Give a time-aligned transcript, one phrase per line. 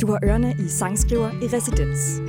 [0.00, 2.20] Du har ørerne i sangskriver i residens.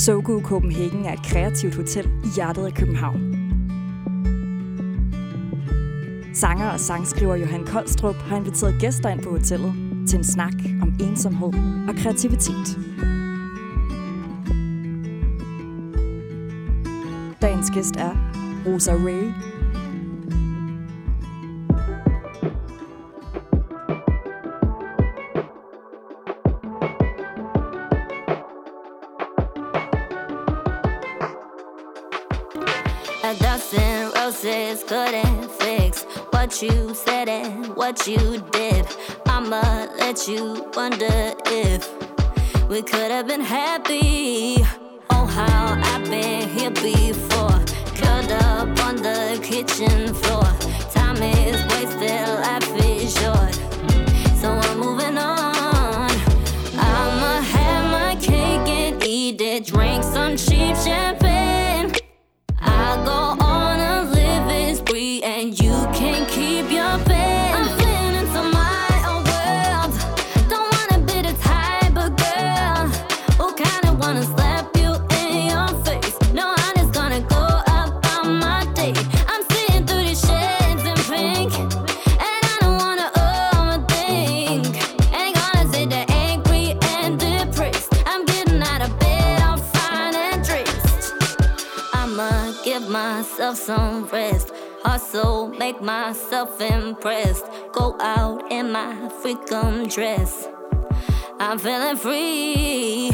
[0.00, 3.34] Sogo Copenhagen er et kreativt hotel i hjertet af København.
[6.34, 9.72] Sanger og sangskriver Johan Koldstrup har inviteret gæster ind på hotellet
[10.08, 11.52] til en snak om ensomhed
[11.88, 12.78] og kreativitet.
[17.42, 18.30] Dagens gæst er
[18.66, 19.57] Rosa Ray.
[36.48, 38.86] What you said and what you did.
[39.26, 39.60] I'ma
[39.98, 41.86] let you wonder if
[42.70, 44.56] we could have been happy.
[45.10, 47.60] Oh, how I've been here before,
[47.96, 50.48] curled up on the kitchen floor.
[50.94, 53.54] Time is wasted, life is short.
[54.40, 56.10] So I'm moving on.
[56.78, 61.27] I'ma have my cake and eat it, drink some cheap champagne.
[92.78, 94.52] Give myself some rest.
[94.84, 97.46] Hustle, make myself impressed.
[97.72, 100.48] Go out in my freakum dress.
[101.40, 103.10] I'm feeling free.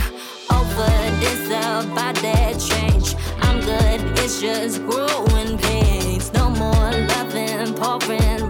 [0.50, 0.90] Over
[1.20, 3.14] this, about that change.
[3.40, 6.32] I'm good, it's just growing pains.
[6.32, 8.43] No more loving, pouring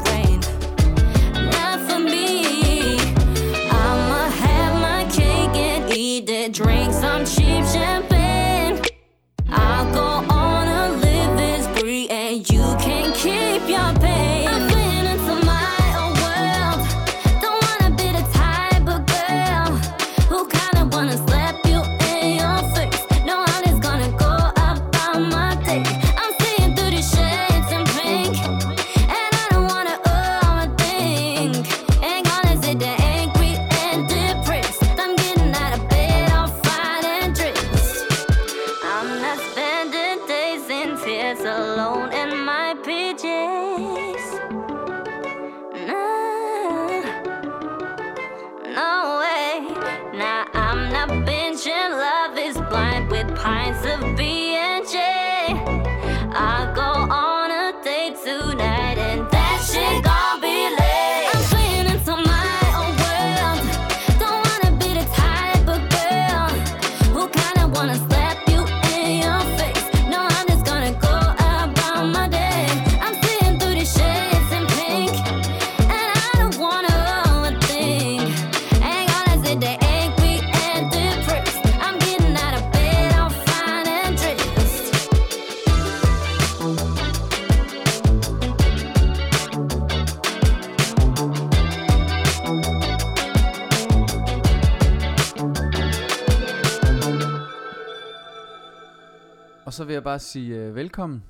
[99.75, 101.25] Og så vil jeg bare sige uh, velkommen,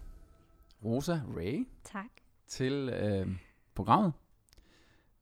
[0.85, 2.07] Rosa Ray, Tak.
[2.47, 2.93] til
[3.25, 3.33] uh,
[3.75, 4.13] programmet.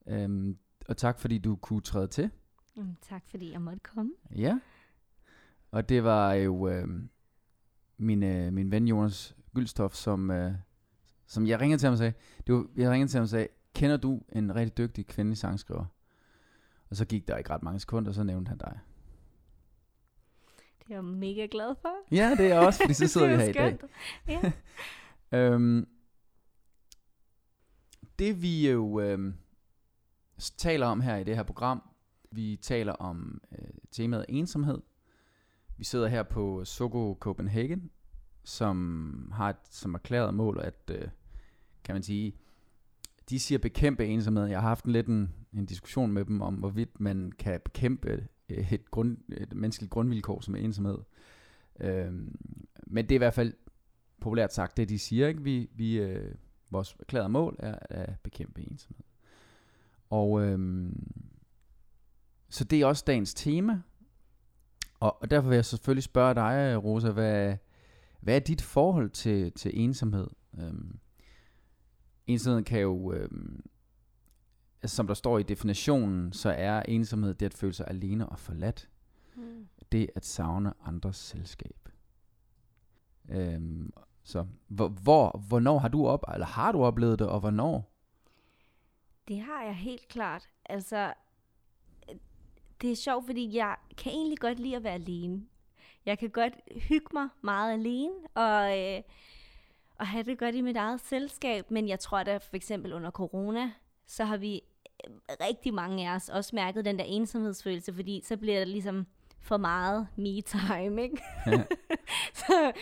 [0.06, 2.30] Um, og tak fordi du kunne træde til.
[2.76, 4.12] Mm, tak fordi jeg måtte komme.
[4.36, 4.60] Ja.
[5.70, 6.88] Og det var jo uh,
[7.96, 10.52] min, uh, min ven Jonas Gyldstof, som, uh,
[11.26, 12.12] som jeg ringede til ham og sagde,
[12.46, 15.84] det var, jeg ringede til ham og sagde, kender du en rigtig dygtig kvindelig sangskriver?
[16.90, 18.78] Og så gik der ikke ret mange sekunder, og så nævnte han dig.
[20.92, 22.14] Det er jeg mega glad for.
[22.14, 23.78] Ja, det er jeg også, fordi så sidder vi er her i dag.
[24.28, 24.52] Ja.
[25.38, 25.88] Øhm,
[28.18, 29.34] det vi jo øhm,
[30.56, 31.82] taler om her i det her program,
[32.30, 34.78] vi taler om øh, temaet ensomhed.
[35.76, 37.90] Vi sidder her på Sogo Copenhagen,
[38.44, 41.08] som har et som erklæret mål at, øh,
[41.84, 42.36] kan man sige,
[43.30, 44.46] de siger bekæmpe ensomhed.
[44.46, 48.28] Jeg har haft en lidt en, en diskussion med dem om, hvorvidt man kan bekæmpe
[48.58, 50.98] Øh, et, grund, et menneskeligt grundvilkår som er ensomhed.
[51.80, 52.38] Øhm,
[52.86, 53.54] men det er i hvert fald
[54.20, 55.28] populært sagt det, de siger.
[55.28, 55.42] Ikke?
[55.42, 56.34] Vi, vi, øh,
[56.70, 59.04] vores erklærede mål er at bekæmpe ensomhed.
[60.10, 61.12] Og øhm,
[62.48, 63.80] så det er også dagens tema.
[65.00, 67.56] Og, og derfor vil jeg selvfølgelig spørge dig, Rosa, hvad,
[68.20, 70.26] hvad er dit forhold til, til ensomhed?
[70.58, 70.98] Øhm,
[72.26, 73.12] ensomhed kan jo...
[73.12, 73.64] Øhm,
[74.84, 78.88] som der står i definitionen, så er ensomhed det at føle sig alene og forladt.
[79.36, 79.68] Mm.
[79.92, 81.88] Det at savne andres selskab.
[83.28, 83.92] Øhm,
[84.22, 87.92] så hvor, hvor, hvornår har du op, eller har du oplevet det, og hvornår?
[89.28, 90.48] Det har jeg helt klart.
[90.64, 91.14] Altså,
[92.82, 95.46] det er sjovt, fordi jeg kan egentlig godt lide at være alene.
[96.06, 96.52] Jeg kan godt
[96.88, 99.02] hygge mig meget alene, og, øh,
[99.98, 101.70] og have det godt i mit eget selskab.
[101.70, 103.72] Men jeg tror da for eksempel under corona,
[104.06, 104.62] så har vi
[105.40, 109.06] rigtig mange af os også mærket den der ensomhedsfølelse, fordi så bliver det ligesom
[109.40, 111.22] for meget me-time, ikke?
[111.46, 111.62] Ja.
[112.34, 112.72] så,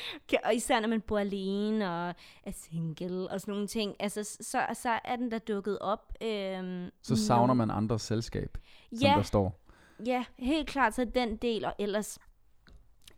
[0.45, 2.15] og især når man bor alene og
[2.45, 6.13] er single og sådan nogle ting, altså, så, så er den der dukket op.
[6.23, 8.59] Øhm, Så savner man andres selskab,
[8.93, 9.61] som Ja, der står.
[10.07, 12.19] ja, helt klart så den del, og ellers,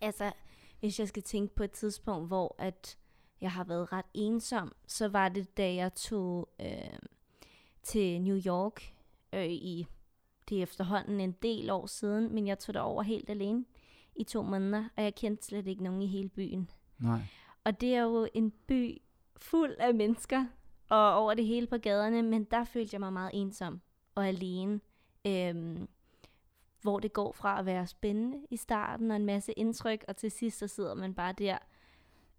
[0.00, 0.32] altså,
[0.80, 2.98] hvis jeg skal tænke på et tidspunkt, hvor at
[3.40, 6.68] jeg har været ret ensom, så var det, da jeg tog øh,
[7.82, 8.94] til New York
[9.32, 9.86] øh, i,
[10.48, 13.64] det er efterhånden en del år siden, men jeg tog derover helt alene
[14.16, 16.70] i to måneder, og jeg kendte slet ikke nogen i hele byen.
[16.98, 17.20] Nej.
[17.64, 19.02] Og det er jo en by
[19.36, 20.46] fuld af mennesker,
[20.88, 23.80] og over det hele på gaderne, men der følte jeg mig meget ensom
[24.14, 24.80] og alene.
[25.26, 25.88] Øhm,
[26.82, 30.30] hvor det går fra at være spændende i starten, og en masse indtryk, og til
[30.30, 31.58] sidst så sidder man bare der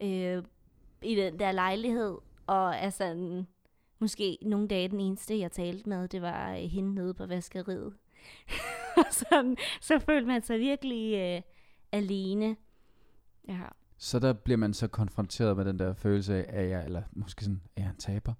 [0.01, 0.44] øh,
[1.01, 2.18] i den der lejlighed,
[2.48, 3.48] og er sådan,
[4.04, 7.94] måske nogle dage den eneste, jeg talte med, det var øh, hende nede på vaskeriet.
[8.98, 11.42] Og sådan, så følte man sig virkelig øh,
[11.92, 12.56] alene.
[13.48, 13.62] Ja.
[13.98, 17.44] Så der bliver man så konfronteret med den der følelse af, at jeg, eller måske
[17.44, 18.34] sådan, er jeg en taber?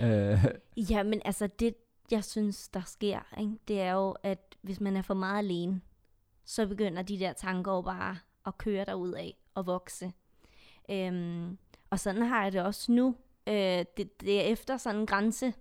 [0.00, 0.44] Øh,
[0.90, 1.74] Ja, men altså det,
[2.10, 3.58] jeg synes, der sker, ikke?
[3.68, 5.80] det er jo, at hvis man er for meget alene,
[6.44, 10.12] så begynder de der tanker jo bare at køre derud af og vokse.
[10.90, 11.58] Øhm,
[11.90, 13.16] og sådan har jeg det også nu.
[13.46, 15.54] Øh, det, det er efter sådan en grænse.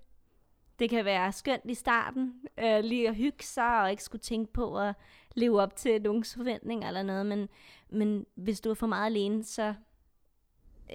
[0.80, 4.54] Det kan være skønt i starten, øh, lige at hygge sig og ikke skulle tænke
[4.54, 4.96] på at
[5.36, 7.50] leve op til nogens forventninger eller noget, men,
[7.90, 9.74] men hvis du er for meget alene, så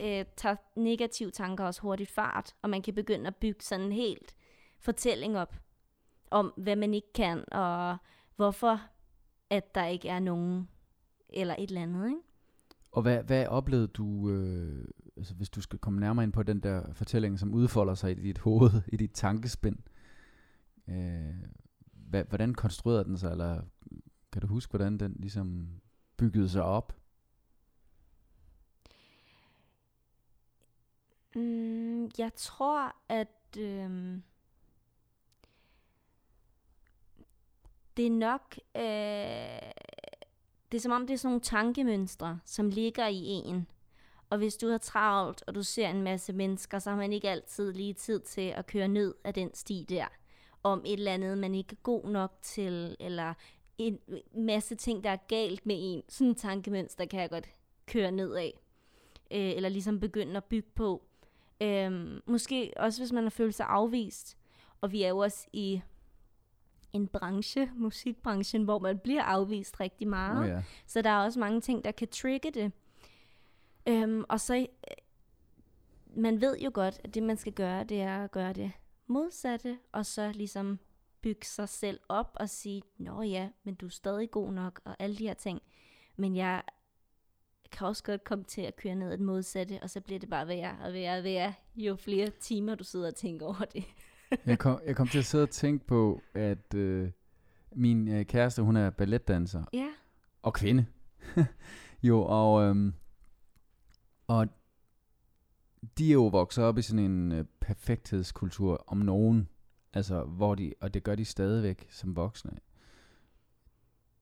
[0.02, 3.92] øh, tager negative tanker også hurtigt fart, og man kan begynde at bygge sådan en
[3.92, 4.34] helt
[4.78, 5.54] fortælling op
[6.30, 7.96] om, hvad man ikke kan, og
[8.36, 8.80] hvorfor
[9.50, 10.68] at der ikke er nogen,
[11.28, 12.20] eller et eller andet, ikke?
[12.92, 14.84] og hvad, hvad oplevede du, øh,
[15.16, 18.22] altså hvis du skal komme nærmere ind på den der fortælling, som udfolder sig i
[18.22, 19.78] dit hoved, i dit tankespind?
[20.88, 21.34] Øh,
[21.92, 23.62] hvad, hvordan konstruerede den sig, eller
[24.32, 25.68] kan du huske, hvordan den ligesom
[26.16, 26.96] byggede sig op?
[31.34, 34.20] Mm, jeg tror, at øh,
[37.96, 38.56] det er nok...
[38.76, 39.72] Øh,
[40.72, 43.66] det er som om, det er sådan nogle tankemønstre, som ligger i en.
[44.30, 47.30] Og hvis du har travlt, og du ser en masse mennesker, så har man ikke
[47.30, 50.06] altid lige tid til at køre ned af den sti der.
[50.62, 53.34] Om et eller andet, man ikke er god nok til, eller
[53.78, 53.98] en
[54.34, 56.02] masse ting, der er galt med en.
[56.08, 57.48] Sådan en tankemønster kan jeg godt
[57.86, 58.60] køre ned af.
[59.30, 61.02] Øh, eller ligesom begynde at bygge på.
[61.60, 64.36] Øhm, måske også, hvis man har følt sig afvist.
[64.80, 65.80] Og vi er jo også i
[66.92, 70.42] en branche, musikbranchen, hvor man bliver afvist rigtig meget.
[70.42, 70.62] Oh, ja.
[70.86, 72.72] Så der er også mange ting, der kan trigge det.
[73.88, 74.66] Øhm, og så, øh,
[76.16, 78.72] man ved jo godt, at det man skal gøre, det er at gøre det
[79.06, 80.78] modsatte, og så ligesom
[81.22, 84.96] bygge sig selv op og sige, nå ja, men du er stadig god nok, og
[84.98, 85.62] alle de her ting.
[86.16, 86.62] Men jeg
[87.72, 90.48] kan også godt komme til at køre ned det modsatte, og så bliver det bare
[90.48, 93.84] værre og værre og værre, jo flere timer du sidder og tænker over det.
[94.46, 97.10] jeg, kom, jeg kom til at sidde og tænke på, at øh,
[97.72, 99.88] min øh, kæreste, hun er balletdanser, Ja,
[100.42, 100.86] og kvinde.
[102.02, 102.94] jo, og, øhm,
[104.26, 104.48] og
[105.98, 109.48] de er jo vokset op i sådan en øh, perfekthedskultur om nogen.
[109.92, 112.52] Altså, hvor de, og det gør de stadigvæk som voksne.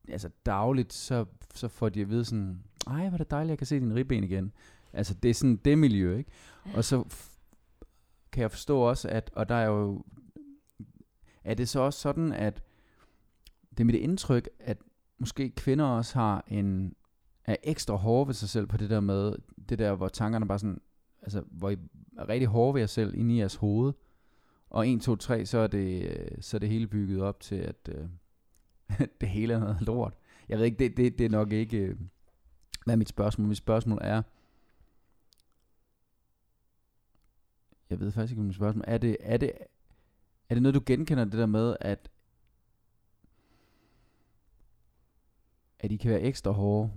[0.07, 3.57] Altså dagligt, så, så får de at vide sådan, ej, hvor er det dejligt, jeg
[3.57, 4.53] kan se din ribben igen.
[4.93, 6.31] Altså, det er sådan det miljø, ikke?
[6.75, 7.35] Og så f-
[8.31, 10.03] kan jeg forstå også, at, og der er jo,
[11.43, 12.63] er det så også sådan, at
[13.69, 14.77] det er mit indtryk, at
[15.17, 16.95] måske kvinder også har en,
[17.45, 19.35] er ekstra hårde ved sig selv på det der med,
[19.69, 20.81] det der, hvor tankerne bare sådan,
[21.21, 21.77] altså, hvor I
[22.17, 23.93] er rigtig hårde ved jer selv inde i jeres hoved.
[24.69, 26.09] Og 1, 2, 3, så er det,
[26.41, 28.09] så er det hele bygget op til, at øh,
[29.21, 30.13] det hele er noget lort.
[30.49, 31.99] Jeg ved ikke, det, det, det er nok ikke, øh,
[32.85, 33.47] hvad er mit spørgsmål?
[33.47, 34.21] Mit spørgsmål er,
[37.89, 38.97] jeg ved faktisk ikke, hvad mit spørgsmål er.
[38.97, 39.51] Det, er det,
[40.49, 42.09] er det noget, du genkender det der med, at
[45.79, 46.91] at I kan være ekstra hårde?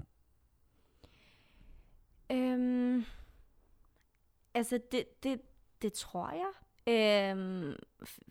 [4.54, 5.40] Altså, det, det,
[5.82, 6.52] det tror jeg.
[6.88, 7.76] Øhm,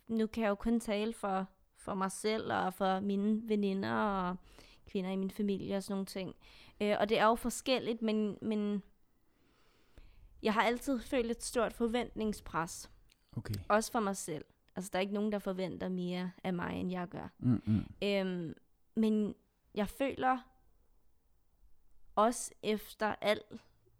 [0.08, 1.46] nu kan jeg jo kun tale for,
[1.76, 4.36] for mig selv og for mine veninder og
[4.86, 6.34] kvinder i min familie og sådan nogle ting.
[6.80, 8.82] Øh, og det er jo forskelligt, men, men
[10.42, 12.90] jeg har altid følt et stort forventningspres.
[13.36, 13.54] Okay.
[13.68, 14.44] Også for mig selv.
[14.76, 17.28] Altså, der er ikke nogen, der forventer mere af mig, end jeg gør.
[17.38, 17.84] Mm, mm.
[18.02, 18.54] Øhm,
[18.94, 19.34] men
[19.74, 20.38] jeg føler
[22.14, 23.40] også efter al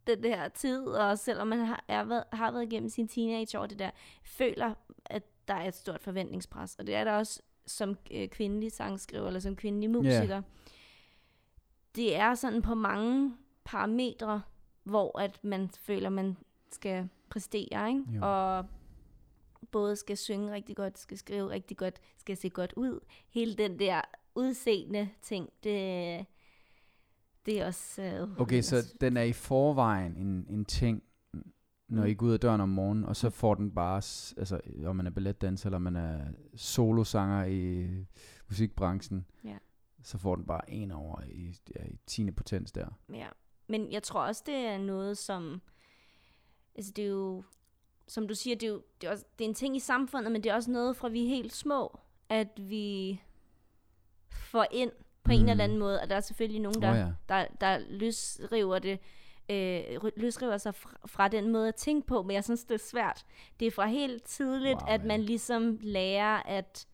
[0.09, 3.79] den der tid, og selvom man har, er været, har været igennem sin teenageår, det
[3.79, 3.91] der,
[4.25, 4.75] føler,
[5.07, 6.75] at der er et stort forventningspres.
[6.75, 10.29] Og det er der også som øh, kvindelig sangskriver, eller som kvindelig musiker.
[10.29, 10.43] Yeah.
[11.95, 14.43] Det er sådan på mange parametre,
[14.83, 16.37] hvor at man føler, man
[16.71, 18.05] skal præstere, ikke?
[18.09, 18.21] Jo.
[18.23, 18.65] Og
[19.71, 23.01] både skal synge rigtig godt, skal skrive rigtig godt, skal se godt ud.
[23.29, 24.01] Hele den der
[24.35, 26.27] udseende ting, det,
[27.47, 28.03] det er også...
[28.03, 31.03] Øh, Okay, så den er i forvejen en, en ting,
[31.89, 32.09] når Mm.
[32.09, 33.97] I går ud af døren om morgenen, og så får den bare,
[34.37, 36.25] altså om man er balletdanser, eller man er
[36.57, 37.87] solosanger i
[38.49, 39.57] musikbranchen, Ja.
[40.03, 42.31] så får den bare en over i, ja, i 10.
[42.31, 42.87] potens der.
[43.13, 43.29] Ja,
[43.69, 45.61] men jeg tror også, det er noget, som...
[46.75, 47.45] Altså, det er jo...
[48.09, 50.33] Som du siger, det er, jo, det, er også, det er en ting i samfundet,
[50.33, 53.21] men det er også noget fra vi er helt små, at vi
[54.31, 54.91] får ind
[55.29, 55.39] på mm.
[55.39, 55.49] en Mm.
[55.49, 56.01] eller anden måde.
[56.01, 57.07] Og der er selvfølgelig nogen, der, Åh ja.
[57.29, 58.99] der, der løsriver det
[59.51, 62.79] øh, løsriver sig fra, fra den måde at tænke på, men jeg synes, det er
[62.79, 63.25] svært.
[63.61, 65.07] Det er fra helt tidligt, Wow, at ja.
[65.07, 66.87] man ligesom lærer, at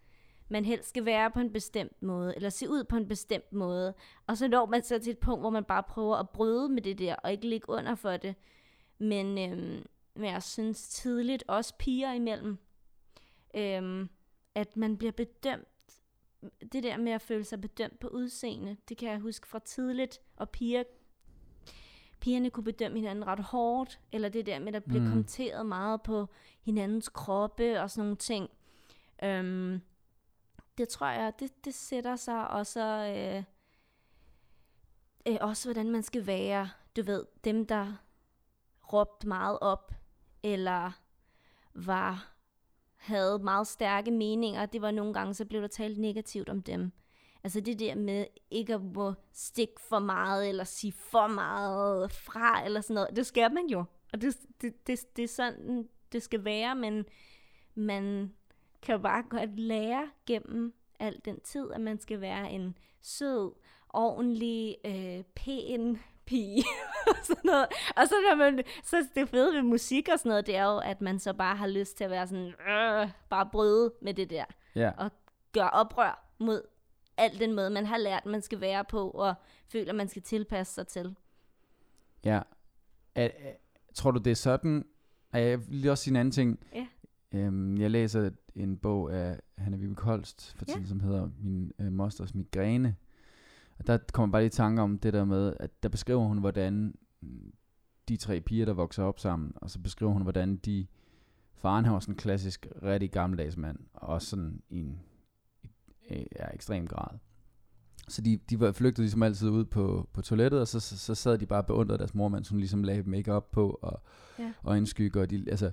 [0.48, 3.94] man helst skal være på en bestemt måde, eller se ud på en bestemt måde.
[4.26, 6.82] Og så når man så til et punkt, hvor man bare prøver at bryde med
[6.82, 8.34] det der, og ikke ligge under for det.
[8.98, 12.58] Men, øhm, men jeg synes tidligt, også piger imellem,
[13.56, 14.08] øhm,
[14.54, 15.68] at man bliver bedømt.
[16.72, 20.20] Det der med at føle sig bedømt på udseende, det kan jeg huske fra tidligt,
[20.36, 20.82] og piger
[22.20, 24.94] pigerne kunne bedømme hinanden ret hårdt, eller det der med, at Mm.
[24.94, 25.08] mm.
[25.08, 26.28] kommenteret meget på
[26.60, 28.50] hinandens kroppe og sådan nogle ting.
[29.22, 29.80] Øhm,
[30.78, 32.86] det tror jeg, det, det sætter sig, og så
[33.16, 33.44] øh,
[35.32, 36.70] øh, også, hvordan man skal være.
[36.96, 37.92] Du ved, dem, der
[38.92, 39.92] råbte meget op,
[40.42, 40.92] eller
[41.74, 42.33] var
[43.04, 46.92] havde meget stærke meninger, det var nogle gange, så blev der talt negativt om dem.
[47.44, 52.64] Altså det der med ikke at må stikke for meget, eller sige for meget fra,
[52.64, 53.16] eller sådan noget.
[53.16, 53.84] Det skal man jo.
[54.12, 57.04] Og det, det, det, det er sådan, det skal være, men
[57.74, 58.32] man
[58.82, 63.52] kan bare godt lære gennem al den tid, at man skal være en sød,
[63.88, 66.64] ordentlig, øh, pæn pige.
[67.10, 67.66] og sådan noget.
[67.96, 70.78] Og så, når man, så det fede ved musik og sådan noget, det er jo,
[70.78, 74.30] at man så bare har lyst til at være sådan, øh, bare bryde med det
[74.30, 74.90] der Ja.
[75.52, 76.62] gøre oprør mod
[77.16, 79.34] al den måde, man har lært, man skal være på, og
[79.68, 81.16] føler, man skal tilpasse sig til.
[82.24, 82.40] Ja.
[83.14, 83.52] Er, er,
[83.94, 84.84] tror du, det er sådan?
[85.32, 86.58] Jeg vil også sige en anden ting.
[86.74, 86.86] Ja.
[87.32, 90.72] Øhm, jeg læser en bog af Hanne Vibeke Holst, for Ja.
[90.72, 92.96] tiden, som hedder Min øh, mosters migræne.
[93.78, 96.38] Og der kommer bare lige i tanke om det der med, at der beskriver hun,
[96.38, 96.94] hvordan
[98.08, 100.86] de tre piger, der vokser op sammen, og så beskriver hun, hvordan de,
[101.54, 104.98] faren har sådan en klassisk, rigtig gammeldags mand, og også sådan i en
[106.10, 107.18] ja, ekstrem grad.
[108.08, 111.14] Så de, de var flygtet ligesom altid ud på, på toilettet, og så, så, så
[111.14, 114.02] sad de bare og beundrede deres mor, mens hun ligesom lagde make på, og,
[114.38, 114.52] Ja.
[114.62, 115.72] og indskygge, og de, altså,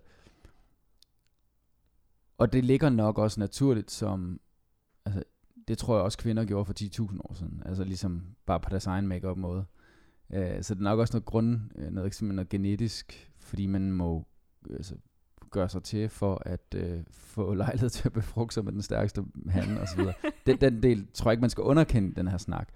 [2.38, 4.40] og det ligger nok også naturligt som,
[5.68, 8.88] det tror jeg også kvinder gjorde for 10.000 år siden, altså ligesom bare på deres
[8.88, 9.66] egen make måde.
[10.30, 13.92] Uh, så det er nok også noget grund, øh, noget, simpelthen noget genetisk, fordi man
[13.92, 14.28] må
[14.70, 14.96] altså,
[15.52, 19.24] gøre sig til for at uh, få lejlighed til at befrugte sig med den stærkeste
[19.50, 20.14] hand og så videre.
[20.46, 22.70] den, den del tror jeg ikke, man skal underkende den her snak.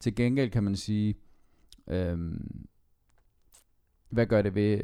[0.00, 1.14] Til gengæld kan man sige,
[1.86, 2.66] øhm,
[4.10, 4.80] hvad gør det ved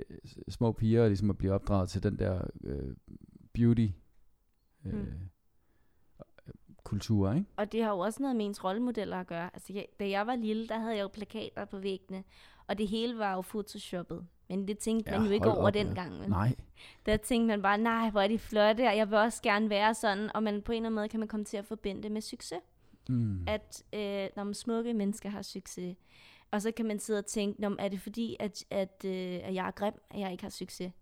[0.48, 2.94] små piger ligesom at blive opdraget til den der øh,
[3.52, 3.88] beauty
[4.84, 5.06] øh, Mm.
[6.84, 7.46] Kultur, ikke?
[7.56, 9.50] Og det har jo også noget med ens rollemodeller at gøre.
[9.54, 12.24] Altså, jeg, da jeg var lille, der havde jeg jo plakater på væggene,
[12.66, 14.26] og det hele var jo photoshoppet.
[14.48, 16.20] Men det tænkte Ja, man jo ikke over op, dengang.
[16.20, 16.28] vel?
[16.28, 16.54] Nej.
[17.06, 19.94] Der tænkte man bare, nej, hvor er de flotte, og jeg vil også gerne være
[19.94, 20.36] sådan.
[20.36, 22.20] Og man, på en eller anden måde kan man komme til at forbinde det med
[22.20, 22.58] succes.
[23.08, 23.44] Mm.
[23.48, 25.96] at øh, når man smukke mennesker har succes.
[26.50, 29.40] Og så kan man sidde og tænke, "Nå, men er det fordi, at, at, øh,
[29.44, 30.92] at jeg er grim, at jeg ikke har succes?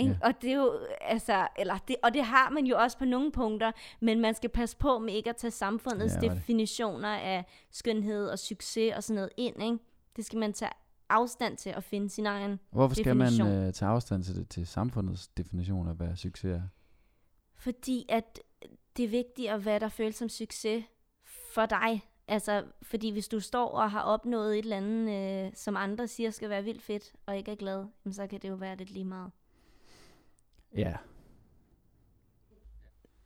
[0.00, 0.18] Ikke?
[0.22, 0.26] Ja.
[0.28, 3.32] Og det er jo, altså, eller det, og det har man jo også på nogle
[3.32, 8.28] punkter, men man skal passe på med ikke at tage samfundets Ja, definitioner af skønhed
[8.28, 9.78] og succes og sådan noget ind, ikke?
[10.16, 10.72] Det skal man tage
[11.08, 12.60] afstand til at finde sin egen.
[12.70, 13.66] Hvorfor skal man definition.
[13.66, 16.62] øh, tage afstand til, det, til samfundets definition af, hvad succes er?
[17.54, 18.40] Fordi at
[18.96, 20.84] det er vigtigt, hvad der føles som succes
[21.54, 22.02] for dig.
[22.28, 26.30] Altså, fordi hvis du står og har opnået et eller andet, øh, som andre siger
[26.30, 28.90] skal være vildt fedt, og ikke er glad, jamen, så kan det jo være lidt
[28.90, 29.30] lige meget.
[30.74, 30.96] Ja.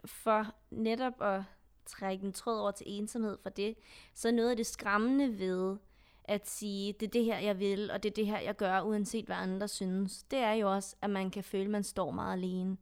[0.04, 1.42] for netop at
[1.86, 3.74] trække en tråd over til ensomhed for det,
[4.14, 5.76] så er noget af det skræmmende ved
[6.24, 8.80] at sige, det er det her, jeg vil, og det er det her, jeg gør,
[8.80, 12.10] uanset hvad andre synes, det er jo også, at man kan føle, at man står
[12.10, 12.76] meget alene.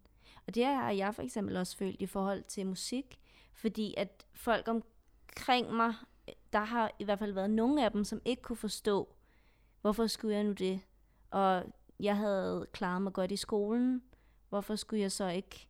[0.47, 3.19] Og det har jeg for eksempel også følt i forhold til musik,
[3.55, 5.95] fordi at folk omkring mig,
[6.53, 9.15] der har i hvert fald været nogle af dem, som ikke kunne forstå,
[9.81, 10.81] hvorfor skulle jeg nu det?
[11.31, 11.65] Og
[12.01, 14.03] jeg havde klaret mig godt i skolen,
[14.53, 15.69] hvorfor skulle jeg så ikke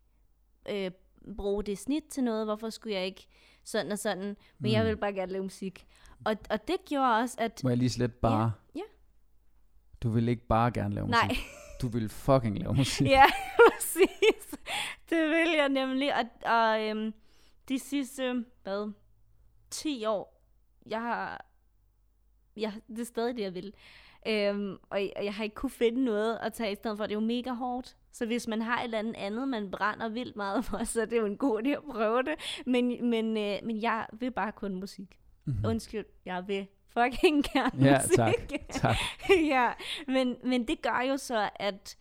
[0.69, 0.91] øh,
[1.37, 2.47] bruge det snit til noget?
[2.47, 3.27] Hvorfor skulle jeg ikke
[3.65, 4.25] sådan og sådan?
[4.25, 4.67] Men mm.
[4.67, 5.87] jeg vil bare gerne lave musik.
[6.25, 7.61] Og, og det gjorde også, at...
[7.65, 8.53] Må jeg lige slet bare...
[8.75, 8.85] Ja, ja.
[10.03, 11.23] Du vil ikke bare gerne lave musik.
[11.23, 11.37] Nej.
[11.83, 13.07] Du vil fucking lave musik.
[13.07, 13.25] ja,
[13.57, 14.59] præcis.
[15.11, 16.15] Det vil jeg nemlig.
[16.15, 17.15] Og, og øhm,
[17.69, 18.93] de sidste, hvad,
[19.71, 20.43] 10 år,
[20.87, 21.47] jeg har...
[22.57, 23.75] Ja, det er stadig det, jeg vil.
[24.27, 27.05] Øhm, og jeg, jeg har ikke kunne finde noget at tage i stedet for.
[27.05, 27.97] Det er jo mega hårdt.
[28.13, 31.05] Så hvis man har et eller andet andet, man brænder vildt meget for, så er
[31.05, 32.35] det jo en god idé at prøve det.
[32.67, 35.19] Men, men, øh, men jeg vil bare kun musik.
[35.45, 35.65] Mm-hmm.
[35.67, 38.17] Undskyld, jeg vil fucking gerne Ja, musik.
[38.17, 38.35] tak.
[38.83, 38.97] tak.
[39.49, 39.73] ja,
[40.07, 41.97] men, men det gør jo så, at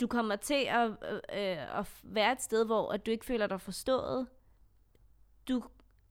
[0.00, 0.88] du kommer til at,
[1.34, 4.26] øh, at være et sted, hvor at du ikke føler dig forstået.
[5.48, 5.62] Du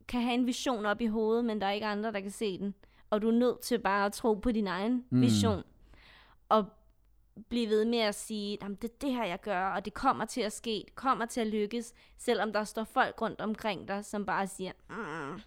[0.08, 2.58] kan have en vision op i hovedet, men der er ikke andre, der kan se
[2.60, 2.74] den.
[3.10, 5.03] Og du er nødt til bare at tro på din egen Mm.
[5.17, 5.22] mm.
[5.22, 5.63] vision.
[6.50, 6.65] Og
[7.50, 10.25] blive ved med at sige, at det er det her, jeg gør, og det kommer
[10.25, 14.06] til at ske, det kommer til at lykkes, selvom der står folk rundt omkring dig,
[14.06, 15.39] som bare siger, mm,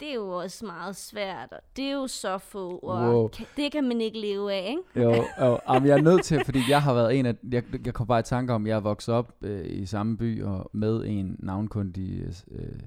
[0.00, 3.28] det er jo også meget svært, og det er jo så få, og Wow.
[3.28, 4.82] kan, det kan man ikke leve af, ikke?
[5.08, 7.94] Jo, jo jamen, jeg er nødt til, fordi jeg har været en af, jeg, jeg
[7.94, 11.04] kom bare i tanke om, jeg er vokset op øh, i samme by og med
[11.06, 12.80] en navnkundig øh,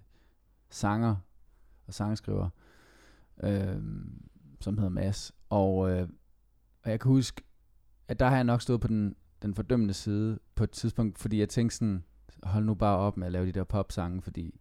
[0.70, 1.16] sanger
[1.88, 2.50] og sangskriver,
[3.44, 3.76] øh,
[4.62, 5.32] som hedder Mads.
[5.50, 6.08] Og, øh,
[6.84, 7.42] og jeg kan huske,
[8.08, 11.40] at der har jeg nok stået på den, den fordømmende side på et tidspunkt, fordi
[11.40, 12.04] jeg tænkte sådan,
[12.44, 14.60] hold nu bare op med at lave de der popsange, fordi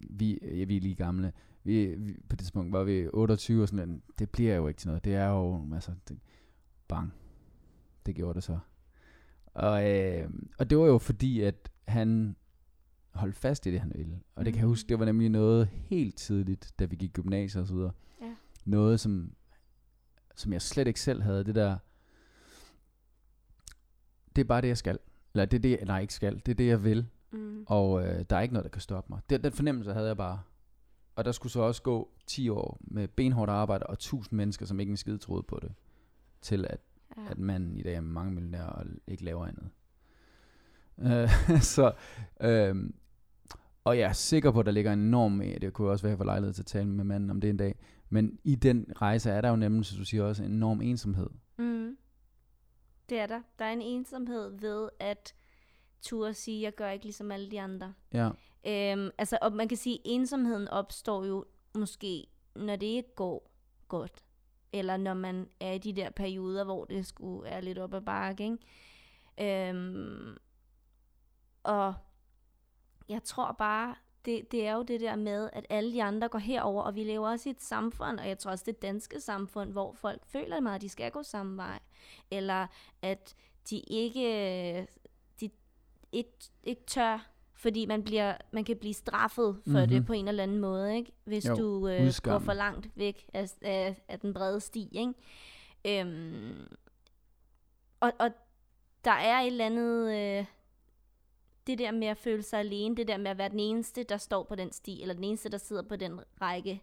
[0.00, 1.32] vi, ja, vi er lige gamle.
[1.64, 4.02] Vi, vi, på det tidspunkt var vi 28 og sådan noget.
[4.18, 5.04] Det bliver jo ikke til noget.
[5.04, 6.18] Det er jo, altså, det,
[6.88, 7.12] bang.
[8.06, 8.58] Det gjorde det så.
[9.46, 12.36] Og, øh, og det var jo fordi, at han
[13.14, 14.20] holdt fast i det, han ville.
[14.34, 17.62] Og det kan jeg huske, det var nemlig noget helt tidligt, da vi gik gymnasiet
[17.62, 17.92] og så videre.
[18.20, 18.34] Ja.
[18.64, 19.32] Noget, som,
[20.36, 21.44] som jeg slet ikke selv havde.
[21.44, 21.78] Det der,
[24.36, 24.98] det er bare det, jeg skal.
[25.34, 26.34] Eller det er det, nej, ikke skal.
[26.46, 27.06] Det er det, jeg vil.
[27.32, 27.64] Mm.
[27.66, 29.20] Og øh, der er ikke noget, der kan stoppe mig.
[29.30, 30.40] Den, den fornemmelse havde jeg bare.
[31.16, 34.80] Og der skulle så også gå 10 år med benhårdt arbejde og 1000 mennesker, som
[34.80, 35.72] ikke en skid troede på det,
[36.40, 36.80] til at,
[37.16, 37.30] Ja.
[37.30, 39.68] at man i dag er mange millionær og ikke laver andet.
[40.98, 41.92] Øh, så,
[42.40, 42.90] øh,
[43.84, 46.24] og jeg er sikker på, at der ligger en enorm, det kunne også være for
[46.24, 49.40] lejlighed til at tale med manden om det en dag, men i den rejse er
[49.40, 51.26] der jo nemlig, så du siger også, en enorm ensomhed.
[51.58, 51.96] Mm.
[53.12, 53.42] Det er der.
[53.58, 55.34] Der er en ensomhed ved at
[56.02, 57.94] turde sige, jeg gør ikke ligesom alle de andre.
[58.12, 58.30] Ja,
[58.66, 61.44] Øhm, altså, og man kan sige, at ensomheden opstår jo
[61.74, 63.50] måske, når det ikke går
[63.88, 64.24] godt.
[64.72, 68.00] Eller når man er i de der perioder, hvor det skulle er lidt op ad
[68.00, 69.68] bakke, ikke?
[69.70, 70.36] Øhm,
[71.62, 71.94] og
[73.08, 76.38] jeg tror bare, det, det er jo det der med, at alle de andre går
[76.38, 79.72] herover, og vi lever også i et samfund, og jeg tror også det danske samfund,
[79.72, 81.78] hvor folk føler meget, at de skal gå samme vej.
[82.30, 82.66] Eller
[83.02, 83.34] at
[83.70, 84.86] de ikke,
[85.40, 85.50] de
[86.12, 86.32] ikke,
[86.64, 89.80] ikke tør, fordi man, bliver, man kan blive straffet for mm-hmm.
[89.80, 89.88] Mhm.
[89.88, 91.12] det på en eller anden måde, ikke?
[91.24, 94.88] hvis Jo, du øh, går for langt væk af, af, af den brede sti.
[94.92, 95.14] Ikke?
[96.00, 96.66] Øhm,
[98.00, 98.30] og, og
[99.04, 100.14] der er et eller andet...
[100.38, 100.44] Øh,
[101.66, 104.16] det der med at føle sig alene, det der med at være den eneste, der
[104.16, 106.82] står på den sti, eller den eneste, der sidder på den række.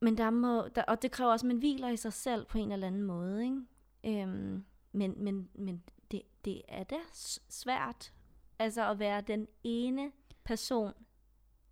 [0.00, 2.58] Men der må, der, og det kræver også, at man hviler i sig selv på
[2.58, 3.44] en eller anden måde.
[3.44, 4.22] Ikke?
[4.22, 6.96] Øhm, men men, men det, det er da
[7.48, 8.12] svært
[8.58, 10.12] altså at være den ene
[10.44, 10.92] person,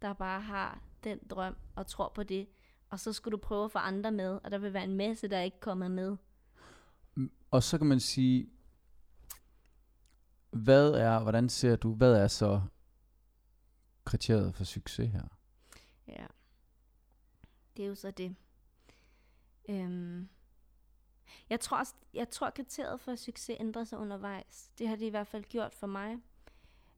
[0.02, 2.48] der bare har den drøm og tror på det.
[2.90, 5.28] Og så skulle du prøve at få andre med, og der vil være en masse,
[5.28, 6.16] der ikke kommer med.
[7.50, 8.48] Og så kan man sige,
[10.58, 12.62] hvad er, hvordan ser du, hvad er så
[14.04, 15.22] kriteriet for succes her?
[16.08, 16.26] Ja.
[17.76, 18.36] Det er jo så det.
[19.68, 20.28] Øhm.
[21.50, 24.70] Jeg tror, også, jeg tror kriteriet for succes ændrer sig undervejs.
[24.78, 26.16] Det har det i hvert fald gjort for mig.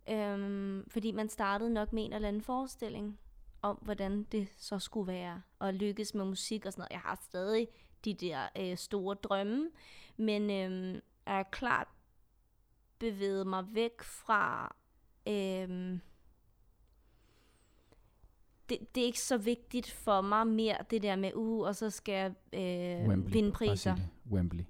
[0.08, 3.18] Øhm, fordi man startede nok med en eller anden forestilling
[3.62, 5.42] om, hvordan det så skulle være.
[5.58, 6.92] Og lykkes med musik og sådan noget.
[6.92, 7.68] Jeg har stadig
[8.04, 9.70] de der øh, store drømme.
[10.16, 11.88] Men øhm, er klart
[13.00, 14.76] bevæget mig væk fra...
[15.28, 16.00] Øhm,
[18.68, 21.90] det, det er ikke så vigtigt for mig mere, det der med, uh, og så
[21.90, 23.96] skal jeg øh, vinde Bare sig priser.
[24.30, 24.64] Wembley.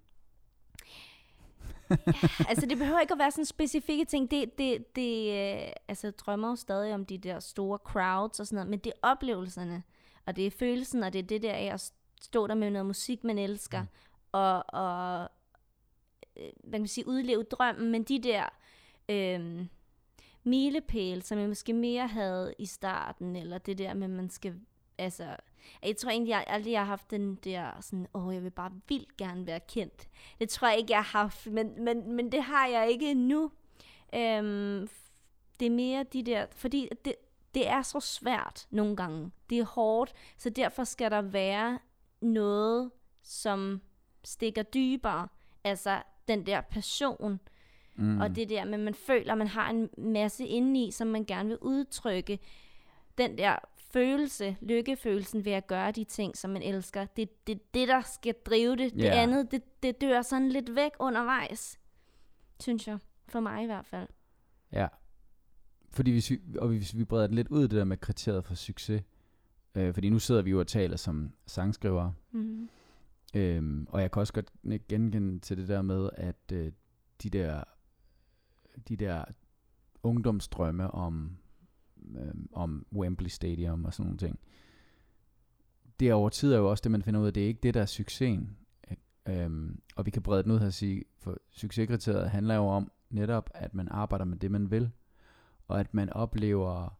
[2.49, 4.31] altså det behøver ikke at være sådan specifikke ting.
[4.31, 8.57] Det, det, det øh, altså drømmer jo stadig om de der store crowds og sådan
[8.57, 9.83] noget, men det er oplevelserne,
[10.27, 12.87] og det er følelsen, og det er det der af at stå der med noget
[12.87, 13.89] musik, man elsker, mm.
[14.33, 15.29] og, og
[16.41, 18.45] hvad kan man sige, udleve drømmen, men de der
[19.09, 19.67] øh,
[20.45, 24.55] milepæl, som jeg måske mere havde i starten, eller det der med, at man skal,
[24.99, 25.37] altså,
[25.83, 28.73] jeg tror egentlig, jeg aldrig har haft den der sådan, åh, oh, jeg vil bare
[28.89, 30.09] vildt gerne være kendt.
[30.41, 33.51] Det tror jeg ikke, jeg har haft, men, men, men det har jeg ikke endnu.
[34.15, 34.89] Øhm,
[35.61, 37.15] det er mere de der, fordi det,
[37.55, 39.31] det er så svært nogle gange.
[39.51, 41.79] Det er hårdt, så derfor skal der være
[42.21, 42.91] noget,
[43.23, 43.81] som
[44.25, 45.29] stikker dybere.
[45.65, 47.41] Altså den der passion,
[47.97, 48.21] mm.
[48.21, 51.59] og det der med, man føler, man har en masse indeni, som man gerne vil
[51.61, 52.39] udtrykke.
[53.19, 53.57] Den der
[53.93, 58.01] følelse, lykkefølelsen ved at gøre de ting, som man elsker, det er det, det, der
[58.01, 58.93] skal drive det.
[58.97, 59.03] Yeah.
[59.03, 61.79] Det andet, det, det dør sådan lidt væk undervejs,
[62.61, 62.99] synes jeg.
[63.29, 64.09] For mig i hvert fald.
[64.73, 64.87] Ja.
[65.91, 68.55] Fordi hvis vi, og hvis vi breder det lidt ud, det der med kriteriet for
[68.55, 69.03] succes,
[69.75, 72.69] øh, fordi nu sidder vi jo og taler som sangskrivere, mm-hmm
[73.35, 74.51] øhm, og jeg kan også godt
[74.89, 76.73] genkende til det der med, at øh,
[77.23, 77.65] de der
[78.89, 79.25] de der
[80.03, 81.37] ungdomsdrømme om
[82.17, 84.39] øh, om Wembley Stadium og sådan nogle ting.
[86.01, 87.61] Det er over tid er jo også det, man finder ud af, det er ikke
[87.63, 88.57] det, der er succesen.
[89.29, 92.93] Øhm, og vi kan brede den ud her og sige, for succeskriteriet handler jo om
[93.11, 94.91] netop, at man arbejder med det, man vil,
[95.69, 96.99] og at man oplever,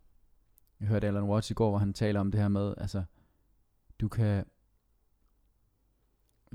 [0.81, 3.03] jeg hørte Alan Watts i går, hvor han taler om det her med, altså,
[4.01, 4.45] du kan,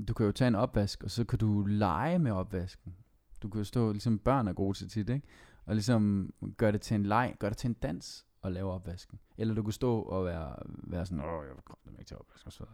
[0.08, 2.94] du kan jo tage en opvask, og så kan du lege med opvasken.
[3.42, 5.26] Du kan jo stå, ligesom børn er gode til tit, ikke?
[5.64, 9.18] Og ligesom gøre det til en leg, gøre det til en dans at lave opvasken.
[9.38, 12.50] Eller du kunne stå og være, være sådan, åh, jeg kommer ikke til opvasken.
[12.50, 12.64] Så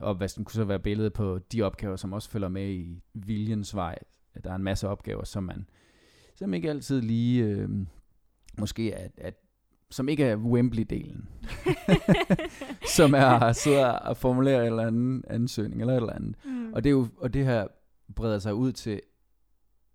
[0.00, 3.98] opvasken kunne så være billedet på de opgaver, som også følger med i viljens vej.
[4.44, 5.66] Der er en masse opgaver, som man
[6.34, 7.68] som ikke altid lige, øh,
[8.58, 9.34] måske at, at
[9.90, 11.28] som ikke er Wembley-delen.
[12.96, 16.34] som er sidder og formulerer en eller anden ansøgning eller et eller andet.
[16.44, 16.72] Mm.
[16.72, 17.66] Og det er jo, og det her
[18.16, 19.00] breder sig ud til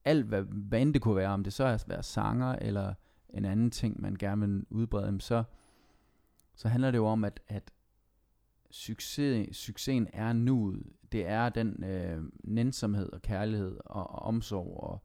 [0.05, 2.93] alt, hvad, hvad end det kunne være, om det så er at være sanger eller
[3.29, 5.43] en anden ting, man gerne vil udbrede, så,
[6.55, 7.71] så handler det jo om, at, at
[8.71, 10.83] succes, succesen er nuet.
[11.11, 15.03] Det er den øh, nænsomhed og kærlighed og, og omsorg, og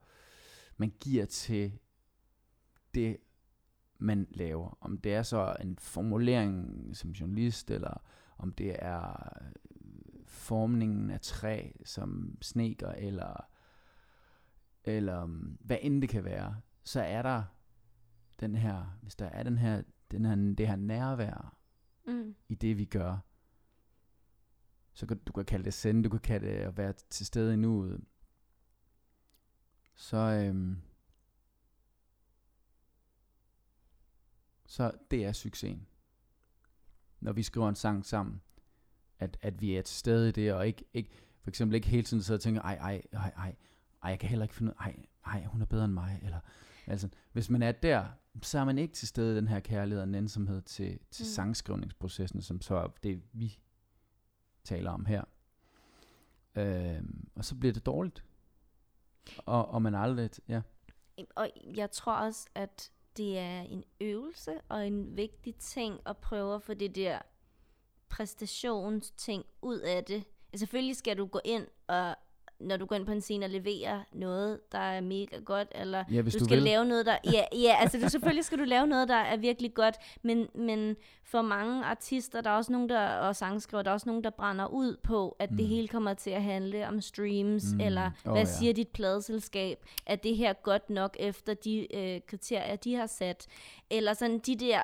[0.76, 1.72] man giver til
[2.94, 3.16] det,
[4.00, 4.78] man laver.
[4.80, 8.02] Om det er så en formulering som journalist, eller
[8.38, 9.32] om det er
[10.26, 13.48] formningen af træ som sneker, eller,
[14.84, 15.26] eller
[15.60, 17.42] hvad end det kan være, så er der
[18.40, 21.56] den her, hvis der er den her, den her, det her nærvær
[22.06, 22.34] mm.
[22.48, 23.18] i det, vi gør,
[24.92, 27.52] så kan du kan kalde det sende, du kan kalde det at være til stede
[27.54, 28.00] i nuet,
[29.94, 30.76] så, øhm,
[34.70, 35.86] så det er succesen.
[37.20, 38.40] Når vi skriver en sang sammen,
[39.18, 41.10] at, at vi er til stede i det, og ikke, ikke
[41.42, 43.54] for eksempel ikke hele tiden sidder og tænker, ej, ej, ej, ej,
[44.02, 46.40] ej, jeg kan heller ikke finde ud ej, ej, hun er bedre end mig, eller,
[46.86, 48.08] altså, hvis man er der,
[48.42, 51.28] så er man ikke til stede i den her kærlighed og nænsomhed til, til mm.
[51.28, 53.58] sangskrivningsprocessen, som så er det, vi
[54.64, 55.24] taler om her.
[56.54, 58.24] Øhm, og så bliver det dårligt.
[59.38, 60.62] Og, og man aldrig, ja.
[61.36, 66.54] Og jeg tror også, at det er en øvelse og en vigtig ting at prøve
[66.54, 67.18] at få det der
[68.08, 70.24] præstationsting ud af det.
[70.52, 72.16] Altså, selvfølgelig skal du gå ind og
[72.60, 76.04] når du går ind på en scene og leverer noget, der er mega godt, eller
[76.10, 76.62] ja, du, du skal vil.
[76.62, 77.16] lave noget, der...
[77.32, 80.96] Ja, ja altså du, selvfølgelig skal du lave noget, der er virkelig godt, men, men
[81.24, 84.30] for mange artister, der er også nogen, der, og sangskriver, der er også nogen, der
[84.30, 85.56] brænder ud på, at mm.
[85.56, 87.80] det hele kommer til at handle om streams, mm.
[87.80, 88.44] eller oh, hvad ja.
[88.44, 93.46] siger dit pladeselskab, at det her godt nok efter de øh, kriterier, de har sat,
[93.90, 94.80] eller sådan de der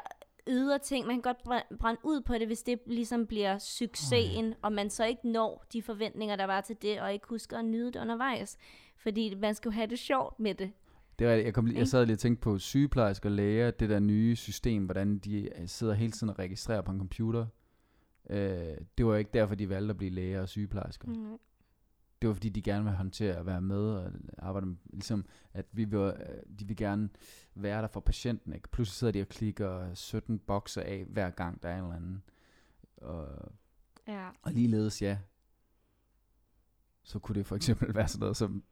[0.49, 1.07] ydre ting.
[1.07, 5.05] Man kan godt brænde ud på det, hvis det ligesom bliver succesen, og man så
[5.05, 8.59] ikke når de forventninger, der var til det, og ikke husker at nyde det undervejs.
[8.97, 10.73] Fordi man skal jo have det sjovt med det.
[11.19, 13.99] Det var, jeg, kom, jeg sad lige og tænkte på sygeplejersker og læger, det der
[13.99, 17.47] nye system, hvordan de øh, sidder hele tiden og registrerer på en computer.
[18.31, 21.09] Øh, det var ikke derfor, de valgte at blive læger og sygeplejersker.
[21.09, 21.39] Mm
[22.23, 25.67] det var fordi, de gerne vil håndtere at være med og arbejde med, ligesom, at
[25.73, 27.09] vi vil, øh, de vil gerne
[27.55, 28.69] være der for patienten, ikke?
[28.69, 32.23] Pludselig sidder de og klikker 17 bokser af, hver gang der er en eller anden.
[32.97, 33.53] Og,
[34.09, 34.31] ja.
[34.43, 35.19] og ligeledes, ja,
[37.03, 38.65] så kunne det for eksempel være sådan noget som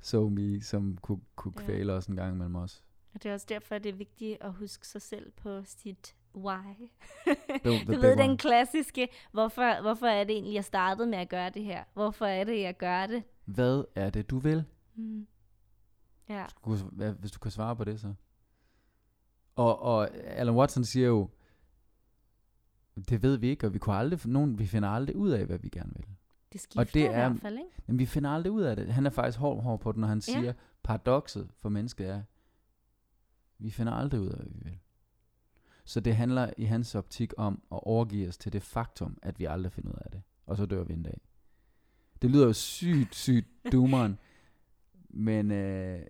[0.00, 1.98] So Me, som kunne, kunne kvæle ja.
[1.98, 2.84] os en gang imellem os.
[3.14, 6.88] Og det er også derfor, det er vigtigt at huske sig selv på sit why.
[7.86, 11.64] du ved den klassiske, hvorfor, hvorfor er det egentlig, jeg startede med at gøre det
[11.64, 11.84] her?
[11.94, 13.22] Hvorfor er det, jeg gør det?
[13.44, 14.64] Hvad er det, du vil?
[14.94, 15.26] Mm.
[16.28, 16.44] Ja.
[17.18, 18.14] Hvis du kan svare på det, så.
[19.56, 21.28] Og, og Alan Watson siger jo,
[23.08, 25.58] det ved vi ikke, og vi, kunne aldrig, nogen, vi finder aldrig ud af, hvad
[25.58, 26.06] vi gerne vil.
[26.52, 27.70] Det skifter Og det i er- hvert fald, ikke?
[27.86, 28.86] Men vi finder aldrig ud af det.
[28.92, 30.32] Han er faktisk hård, hård på det, når han Ja.
[30.40, 32.22] siger, paradokset for mennesket er,
[33.58, 34.78] vi finder aldrig ud af, hvad vi vil.
[35.92, 39.44] Så det handler i hans optik om at overgive os til det faktum, at vi
[39.44, 40.22] aldrig finder ud af det.
[40.46, 41.20] Og så dør vi en dag.
[42.22, 44.18] Det lyder jo sygt, sygt dummeren,
[45.08, 46.00] men øh,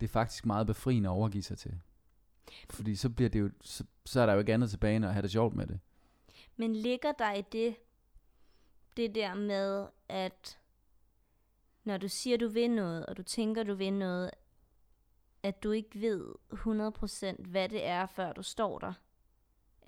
[0.00, 1.80] det er faktisk meget befriende at overgive sig til.
[2.70, 5.12] Fordi så bliver det jo, så, så er der jo ikke andet tilbage, end at
[5.12, 5.80] have det sjovt med det.
[6.56, 7.76] Men ligger der i det,
[8.96, 10.58] det der med, at
[11.84, 14.30] når du siger, du vil noget, og du tænker, du vil noget,
[15.42, 18.92] at du ikke ved 100% hvad det er, før du står der?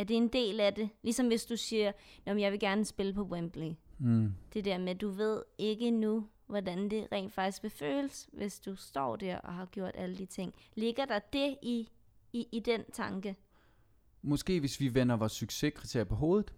[0.01, 0.91] Er det en del af det?
[1.03, 1.93] Ligesom hvis du siger,
[2.27, 3.73] at jeg vil gerne spille på Wembley.
[3.99, 4.35] Mm.
[4.55, 8.61] Det der med, at du ved ikke nu, hvordan det rent faktisk vil føles, hvis
[8.61, 10.55] du står der og har gjort alle de ting.
[10.75, 11.89] Ligger der det i,
[12.33, 13.37] i, i den tanke?
[14.23, 16.55] Måske hvis vi vender vores succeskriterier på hovedet,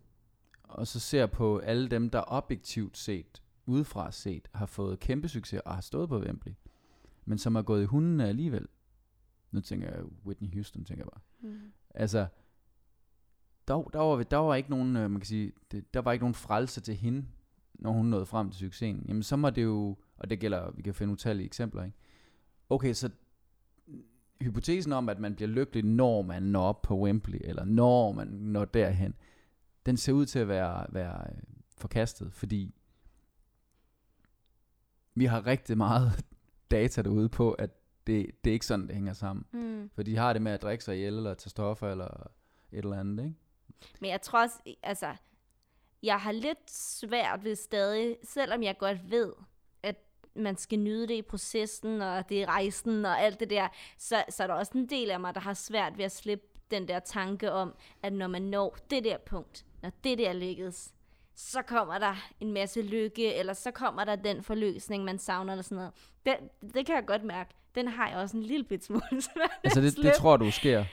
[0.62, 5.60] og så ser på alle dem, der objektivt set, udefra set, har fået kæmpe succes
[5.64, 6.52] og har stået på Wembley,
[7.24, 8.66] men som er gået i hundene alligevel.
[9.50, 11.50] Nu tænker jeg Whitney Houston, tænker jeg bare.
[11.52, 11.72] Mm.
[11.94, 12.26] Altså,
[13.72, 16.22] der, der, var, der var ikke nogen, øh, man kan sige, det, der var ikke
[16.22, 17.26] nogen frelse til hende,
[17.74, 19.04] når hun nåede frem til succesen.
[19.08, 21.96] Jamen så må det jo, og det gælder, vi kan finde utallige eksempler, ikke?
[22.70, 23.10] Okay, så
[24.40, 28.26] hypotesen om, at man bliver lykkelig, når man når op på Wembley, eller når man
[28.26, 29.14] når derhen,
[29.86, 31.42] den ser ud til at være, være øh,
[31.76, 32.74] forkastet, fordi
[35.14, 36.24] vi har rigtig meget
[36.70, 37.70] data derude på, at
[38.06, 39.44] det, det er ikke sådan, det hænger sammen.
[39.52, 39.90] Mm.
[39.94, 42.30] For de har det med at drikke sig ihjel, eller tage stoffer, eller
[42.72, 43.36] et eller andet, ikke?
[44.00, 45.14] Men jeg tror også, altså,
[46.02, 49.32] jeg har lidt svært ved stadig, selvom jeg godt ved,
[49.82, 49.96] at
[50.34, 53.68] man skal nyde det i processen, og det er rejsen, og alt det der,
[53.98, 56.46] så, så er der også en del af mig, der har svært ved at slippe
[56.70, 60.94] den der tanke om, at når man når det der punkt, når det der lykkes,
[61.34, 65.62] så kommer der en masse lykke, eller så kommer der den forløsning, man savner, eller
[65.62, 65.92] sådan noget.
[66.26, 67.54] Den, det kan jeg godt mærke.
[67.74, 69.02] Den har jeg også en lille bit smule
[69.64, 70.84] Altså det, det tror du sker.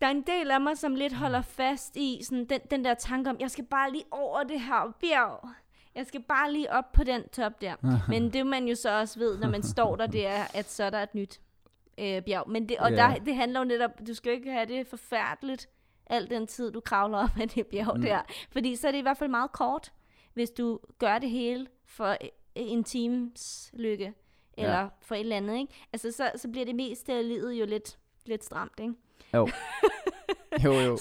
[0.00, 2.94] Der er en del af mig, som lidt holder fast i sådan den, den der
[2.94, 5.48] tanke om, jeg skal bare lige over det her bjerg.
[5.94, 7.74] Jeg skal bare lige op på den top der.
[8.12, 10.84] Men det man jo så også ved, når man står der, det er, at så
[10.84, 11.40] er der et nyt
[11.98, 12.48] øh, bjerg.
[12.50, 12.96] Men det, og Ja.
[12.96, 15.68] der, det handler jo netop, du skal jo ikke have det forfærdeligt,
[16.06, 18.00] al den tid, du kravler op ad det bjerg Mm.
[18.00, 18.06] mm.
[18.06, 18.20] der.
[18.50, 19.92] Fordi så er det i hvert fald meget kort,
[20.34, 22.16] hvis du gør det hele for øh,
[22.54, 24.12] en times lykke.
[24.58, 24.86] Eller Ja.
[25.00, 25.72] for et eller andet, ikke?
[25.92, 28.94] Altså, så, så bliver det meste af livet jo lidt, lidt stramt, ikke?
[29.34, 29.48] Jo.
[30.64, 30.98] jo, jo.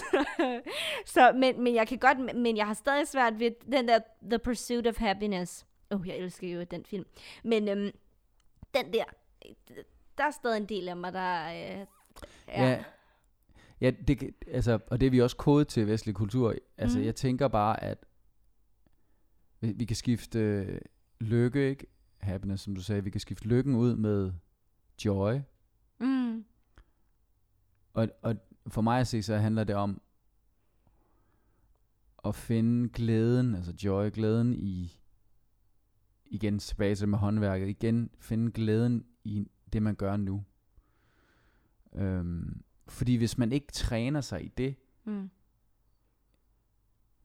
[1.05, 3.99] så, men, men jeg kan godt, men jeg har stadig svært ved den der
[4.29, 5.65] The Pursuit of Happiness.
[5.91, 7.05] Åh, oh, jeg elsker jo den film.
[7.43, 7.91] Men øhm,
[8.73, 9.03] den der,
[10.17, 11.85] der er stadig en del af mig, der øh,
[12.47, 12.69] er...
[12.69, 12.83] Ja,
[13.81, 16.55] ja det, altså, og det er vi også kodet til vestlig kultur.
[16.77, 17.05] Altså, Mhm.
[17.05, 17.97] jeg tænker bare, at
[19.61, 20.79] vi, vi kan skifte øh,
[21.19, 21.85] lykke, ikke?
[22.17, 23.03] Happiness, som du sagde.
[23.03, 24.31] Vi kan skifte lykken ud med
[25.05, 25.33] joy.
[27.97, 28.35] Og, og
[28.67, 30.01] for mig at se, så handler det om
[32.25, 34.99] at finde glæden, altså joy, glæden i,
[36.25, 40.43] igen tilbage til med håndværket, igen finde glæden i det, man gør nu.
[41.93, 45.29] Øhm, fordi hvis man ikke træner sig i det, mm,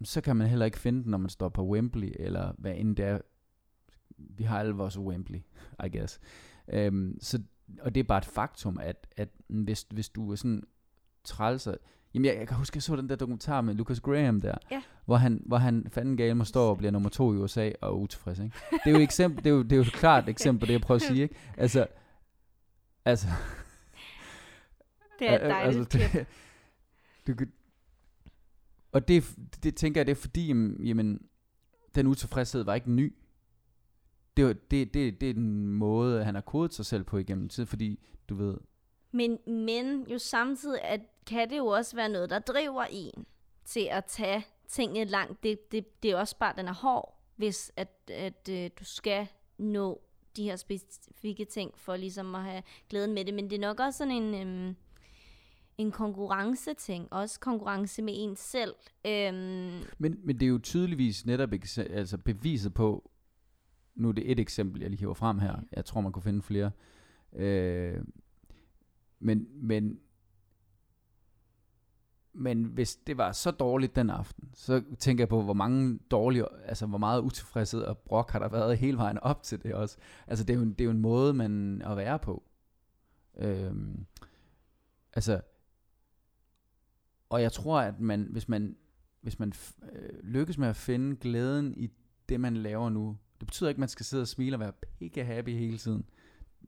[0.04, 2.96] så kan man heller ikke finde den, når man står på Wembley, eller hvad end
[2.96, 3.18] det er.
[4.16, 5.40] Vi har alle vores Wembley,
[5.85, 6.20] I guess.
[6.68, 7.42] Øhm, så,
[7.81, 10.62] og det er bare et faktum, at, at hvis, hvis du er sådan
[11.25, 11.79] træls, og-
[12.14, 14.83] Jamen, jeg, jeg kan huske, jeg så den der dokumentar med Lucas Graham der, Ja.
[15.05, 17.88] hvor han, hvor han fanden gale må stå og bliver nummer to i USA og
[17.88, 18.57] er utilfreds, ikke?
[18.70, 20.66] Det er jo et eksempel, det er jo, det er jo et klart eksempel på
[20.66, 21.35] det, jeg prøver at sige, ikke?
[21.57, 21.87] Altså,
[23.05, 23.27] altså,
[25.18, 26.12] det er et dejligt klip.
[26.12, 26.27] det,
[27.27, 27.53] du, kan-
[28.92, 31.18] og det, det tænker jeg, det er fordi, jamen, jamen,
[31.94, 33.14] den utilfredshed var ikke ny.
[34.37, 37.66] Det, det, det, det er den måde, han har kodet sig selv på igennem tid,
[37.66, 38.57] fordi du ved,
[39.12, 43.27] Men, men jo samtidig at, kan det jo også være noget, der driver en
[43.64, 45.42] til at tage tingene langt.
[45.42, 49.27] Det, det, det er også bare, den er hård, hvis at, at øh, du skal
[49.59, 50.03] nå
[50.37, 53.35] de her specifikke ting, for ligesom at have glæden med det.
[53.35, 54.77] Men det er nok også sådan en, øhm,
[55.79, 58.75] en konkurrenceting, også konkurrence med en selv.
[59.07, 63.11] Øhm, men, men det er jo tydeligvis netop altså beviset på,
[63.94, 66.42] nu er det et eksempel, jeg lige hiver frem her, jeg tror, man kunne finde
[66.42, 66.70] flere,
[67.33, 68.05] øh,
[69.20, 70.00] men, men,
[72.33, 76.44] men hvis det var så dårligt den aften, så tænker jeg på, hvor mange dårlige,
[76.64, 79.96] altså hvor meget utilfredshed og brok har der været hele vejen op til det også.
[80.26, 82.42] Altså det er jo, en- det er jo en måde, man at være på.
[83.37, 84.07] Øhm,
[85.12, 85.40] altså,
[87.28, 88.76] og jeg tror, at man, hvis man,
[89.20, 89.52] hvis man
[89.92, 91.90] øh, lykkes med at finde glæden i
[92.28, 93.16] det, man laver nu,
[93.53, 96.05] betyder ikke, at man skal sidde og smile og være pikke happy hele tiden.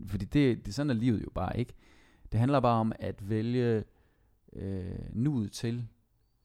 [0.07, 1.75] Fordi det, det sådan er livet jo bare ikke.
[2.33, 3.85] Det handler bare om at vælge
[4.53, 5.89] øh, nuet til,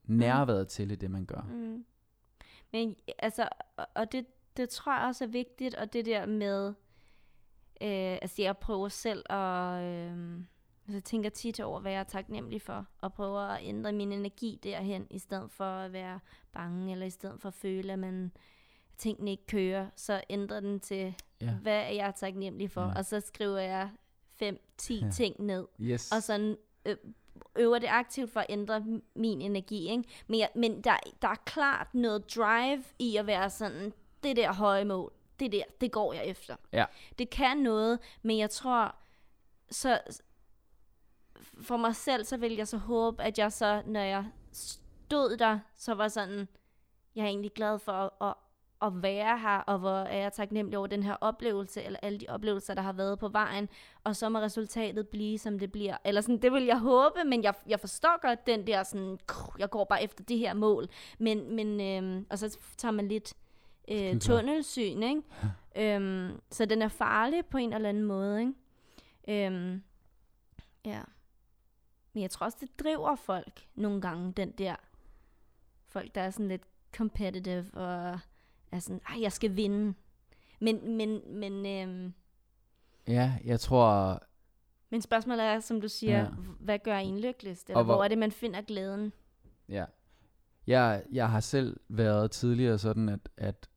[0.03, 1.41] nærværet til i det, man gør.
[1.41, 1.85] Mm.
[2.71, 3.49] Men altså,
[3.95, 4.25] og, det,
[4.57, 6.67] det tror jeg også er vigtigt, og det der med,
[7.81, 10.39] øh, altså jeg prøver selv at, øh,
[10.87, 14.59] altså tænker tit over, hvad jeg er taknemmelig for, og prøver at ændre min energi
[14.63, 16.19] derhen, i stedet for at være
[16.51, 18.31] bange, eller i stedet for at føle, at man
[18.99, 21.51] tingene ikke kører, så ændrer den til, Ja.
[21.61, 22.93] hvad er jeg taknemmelig for, Ja.
[22.97, 23.89] og så skriver jeg
[24.43, 25.09] 5-10 Ja.
[25.11, 26.11] ting ned, Yes.
[26.11, 26.95] og sådan øh,
[27.55, 28.85] øver det aktivt for at ændre
[29.15, 29.89] min energi.
[29.91, 30.03] Ikke?
[30.27, 34.53] Men, jeg, men der, der er klart noget drive i at være sådan, det der
[34.53, 36.55] høje mål, det der, det går jeg efter.
[36.73, 36.85] Ja.
[37.19, 38.95] Det kan noget, men jeg tror,
[39.71, 39.99] så
[41.61, 45.59] for mig selv, så vil jeg så håbe, at jeg så, når jeg stod der,
[45.75, 46.47] så var sådan,
[47.15, 48.33] jeg er egentlig glad for at, at,
[48.81, 52.25] at være her, og hvor er jeg taknemmelig over den her oplevelse, eller alle de
[52.29, 53.69] oplevelser, der har været på vejen,
[54.03, 55.97] og så må resultatet blive, som det bliver.
[56.05, 59.55] Eller sådan, det vil jeg håbe, men jeg, jeg forstår godt den der sådan, "Kruh,
[59.59, 60.87] jeg går bare efter det her mål.
[61.19, 63.33] Men, men øhm, og så tager man lidt
[63.91, 65.21] øh, tunnelsyn, ikke?
[65.95, 68.53] øhm, så den er farlig på en eller anden måde, ikke?
[69.47, 69.83] Øhm,
[70.85, 71.01] ja.
[72.13, 74.75] Men jeg tror også, det driver folk nogle gange, den der
[75.87, 76.63] folk, der er sådan lidt
[76.95, 78.19] competitive og
[78.71, 79.93] er sådan, ej, jeg skal vinde.
[80.61, 82.13] Men, men, men, øhm,
[83.07, 84.19] Ja, jeg tror,
[84.89, 86.27] men spørgsmålet er, som du siger, Ja.
[86.59, 87.69] hvad gør en lykkeligst?
[87.69, 89.13] Eller Og hvor, hvor- hvor er det, man finder glæden?
[89.69, 89.85] Ja.
[90.67, 93.69] Jeg, jeg har selv været tidligere sådan, at, at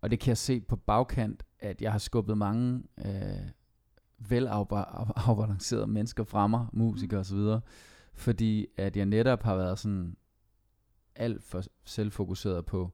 [0.00, 3.48] og det kan jeg se på bagkant, at jeg har skubbet mange øh,
[4.18, 7.38] velafbalancerede mennesker fra mig, musikere osv.,
[8.14, 10.16] fordi at jeg netop har været sådan
[11.14, 12.90] alt for selvfokuseret på,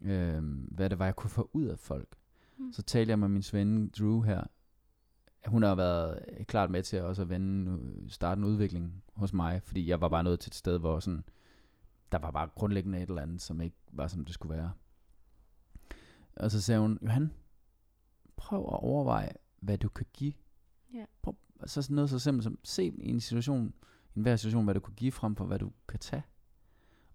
[0.00, 2.16] øh, hvad det var, jeg kunne få ud af folk.
[2.58, 2.72] Mm.
[2.72, 4.44] Så talte jeg med min ven Drew her.
[5.46, 9.88] Hun har været klart med til også at vende, starte en udvikling hos mig, fordi
[9.88, 11.24] jeg var bare nået til et sted, hvor sådan,
[12.12, 14.72] der var bare grundlæggende et eller andet, som ikke var, som det skulle være.
[16.36, 17.32] Og så sagde hun, Johan,
[18.36, 20.32] prøv at overveje, hvad du kan give.
[20.94, 21.04] Ja.
[21.22, 23.74] Prøv, så sådan noget så simpelt som, se i en situation,
[24.14, 26.22] i enhver situation, hvad du kunne give frem for, hvad du kan tage.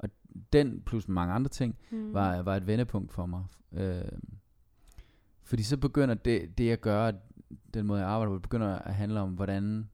[0.03, 0.09] Og
[0.53, 2.13] den, plus mange andre ting, Mm.
[2.13, 3.43] var, var et vendepunkt for mig.
[3.71, 4.01] Øh,
[5.43, 7.11] fordi så begynder det, det jeg gør,
[7.73, 9.89] den måde jeg arbejder på, begynder at handle om, hvordan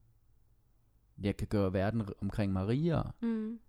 [1.23, 3.11] jeg kan gøre verden omkring mig rigere.
[3.21, 3.59] Mm.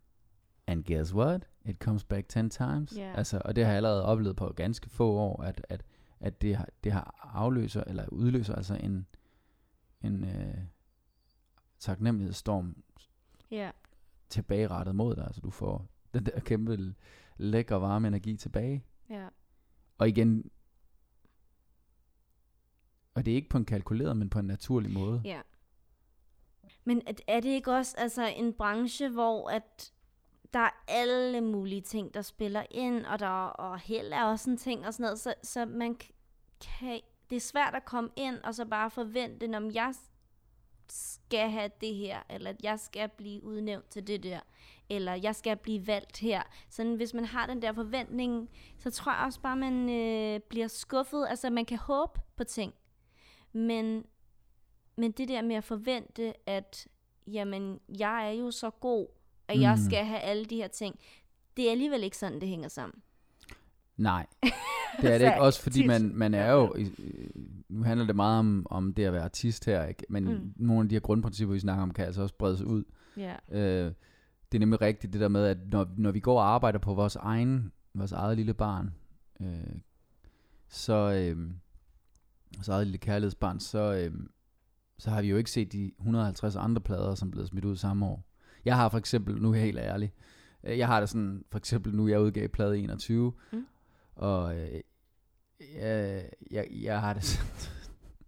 [0.66, 1.48] And guess what?
[1.64, 2.96] It comes back 10 times.
[2.96, 3.12] Ja.
[3.14, 5.84] Altså, og det har jeg allerede oplevet på ganske få år, at, at,
[6.20, 9.06] at det, har, det har afløser, eller udløser altså en,
[10.02, 10.54] en øh,
[11.78, 12.76] taknemmelighedsstorm
[13.50, 13.70] Ja.
[14.28, 15.24] tilbagerettet mod dig.
[15.24, 16.94] Altså, du får den der kæmpe
[17.36, 18.84] lækre varme energi tilbage.
[19.10, 19.28] Ja.
[19.98, 20.50] Og igen,
[23.14, 25.20] og det er ikke på en kalkuleret, men på en naturlig måde.
[25.24, 25.40] Ja.
[26.84, 29.92] Men er, det ikke også altså, en branche, hvor at
[30.52, 34.56] der er alle mulige ting, der spiller ind, og der og held er også en
[34.56, 35.96] ting og sådan noget, så, så man
[36.60, 39.94] kan, det er svært at komme ind og så bare forvente, om jeg
[40.92, 44.40] skal have det her, eller at jeg skal blive udnævnt til det der,
[44.90, 46.42] eller jeg skal blive valgt her.
[46.70, 50.68] Så hvis man har den der forventning, så tror jeg også bare, man øh, bliver
[50.68, 51.26] skuffet.
[51.28, 52.74] Altså man kan håbe på ting,
[53.52, 54.04] men
[54.96, 56.88] men det der med at forvente, at
[57.26, 59.06] jamen, jeg er jo så god,
[59.48, 59.62] at mm.
[59.62, 59.84] jeg Mm.
[59.84, 61.00] skal have alle de her ting,
[61.56, 63.02] det er alligevel ikke sådan, det hænger sammen.
[63.98, 64.26] Nej,
[65.02, 65.40] det er det ikke.
[65.40, 66.92] Også fordi man, man er jo, i-
[67.68, 70.04] nu handler det meget om, om det at være artist her, ikke?
[70.08, 70.52] men Mm.
[70.56, 72.84] nogle af de her grundprincipper, vi snakker om, kan altså også bredes ud.
[73.16, 73.34] Ja.
[73.50, 73.92] Øh,
[74.52, 76.94] det er nemlig rigtigt det der med, at når, når vi går og arbejder på
[76.94, 78.94] vores egen, vores eget lille barn,
[79.40, 79.46] øh,
[80.68, 81.50] så, øh,
[82.56, 84.12] vores eget lille kærlighedsbarn, så, øh,
[84.98, 88.06] så har vi jo ikke set de 150 andre plader, som blev smidt ud samme
[88.06, 88.24] år.
[88.64, 90.12] Jeg har for eksempel, nu er jeg helt ærlig,
[90.64, 93.66] øh, jeg har det sådan, for eksempel nu jeg udgav plade 21, Mm.
[94.18, 94.80] Og øh,
[95.74, 97.50] jeg, jeg, jeg har det sådan,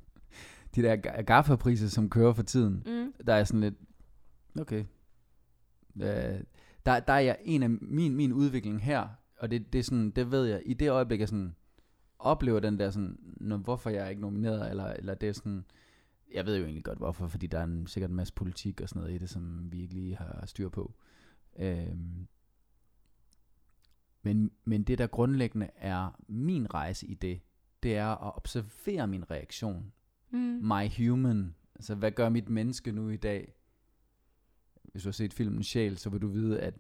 [0.75, 3.13] de der ga- gaffapriser, som kører for tiden, Mm.
[3.27, 3.75] der er sådan lidt,
[4.61, 4.85] okay,
[5.97, 6.41] øh,
[6.87, 10.11] der, der er jeg en af min, min udvikling her, og det, det er sådan,
[10.11, 11.55] det ved jeg, i det øjeblik, jeg sådan
[12.19, 15.65] oplever den der sådan, når, hvorfor jeg er ikke nomineret, eller, eller det er sådan,
[16.35, 18.89] jeg ved jo egentlig godt hvorfor, fordi der er en, sikkert en masse politik og
[18.89, 20.95] sådan noget i det, som vi ikke lige har styr på.
[21.59, 22.27] Øhm,
[24.23, 27.41] men, men det der grundlæggende er min rejse i det,
[27.83, 29.93] det er at observere min reaktion
[30.33, 30.39] Mm.
[30.63, 33.55] my human Altså, hvad gør mit menneske nu i dag?
[34.93, 36.75] Hvis du har set filmen Sjæl, så vil du vide, at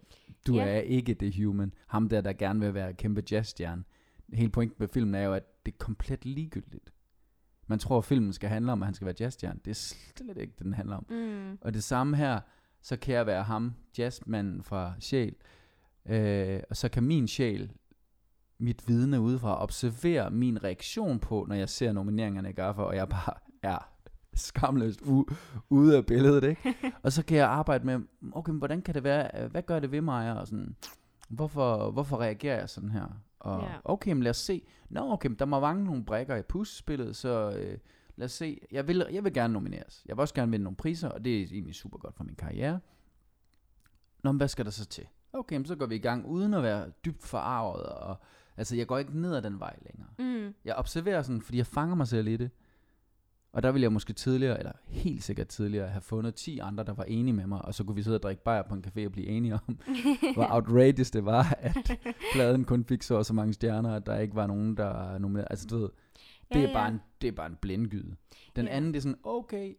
[0.46, 0.66] du Ja.
[0.66, 1.74] er ikke det human.
[1.86, 3.84] Ham der, der gerne vil være kæmpe jazzstjerne.
[4.32, 6.92] Hele pointen med filmen er jo, at det er komplet ligegyldigt.
[7.66, 9.60] Man tror, at filmen skal handle om, at han skal være jazzstjerne.
[9.64, 11.06] Det er slet ikke det, den handler om.
[11.10, 11.58] Mm.
[11.60, 12.40] Og det samme her,
[12.82, 15.34] så kan jeg være ham, jazzmanden fra Sjæl.
[16.06, 17.72] Øh, og så kan min sjæl,
[18.58, 23.08] mit vidne udefra, observere min reaktion på, når jeg ser nomineringerne i Gaffer, og jeg
[23.08, 23.78] bare er
[24.34, 25.34] skamløst u-
[25.68, 26.74] ude af billedet, ikke?
[27.02, 28.00] og så kan jeg arbejde med,
[28.32, 30.76] okay, men hvordan kan det være, hvad gør det ved mig, og sådan,
[31.28, 33.06] hvorfor, hvorfor reagerer jeg sådan her?
[33.40, 33.74] Og Ja.
[33.84, 37.16] okay, men lad os se, nå okay, men der må mangle nogle brækker i puslespillet,
[37.16, 37.78] så øh,
[38.16, 40.76] lad os se, jeg vil, jeg vil gerne nomineres, jeg vil også gerne vinde nogle
[40.76, 42.80] priser, og det er egentlig super godt for min karriere.
[44.22, 45.06] Nå, men hvad skal der så til?
[45.32, 48.16] Okay, så går vi i gang, uden at være dybt forarvet, og
[48.56, 50.08] altså, jeg går ikke ned ad den vej længere.
[50.48, 50.54] Mm.
[50.64, 52.50] Jeg observerer sådan, fordi jeg fanger mig selv i det.
[53.52, 56.92] Og der ville jeg måske tidligere, eller helt sikkert tidligere, have fundet 10 andre, der
[56.92, 59.06] var enige med mig, og så kunne vi sidde og drikke bajer på en café
[59.06, 59.78] og blive enige om,
[60.34, 61.90] hvor outrageous det var, at
[62.32, 65.46] pladen kun fik så og så mange stjerner, at der ikke var nogen, der nomineret.
[65.50, 65.88] Altså du ved,
[66.52, 66.90] det, Ja, er bare ja.
[66.90, 68.16] en, det er bare en blindgyde.
[68.56, 68.72] Den Ja.
[68.76, 69.74] anden, det er sådan, okay,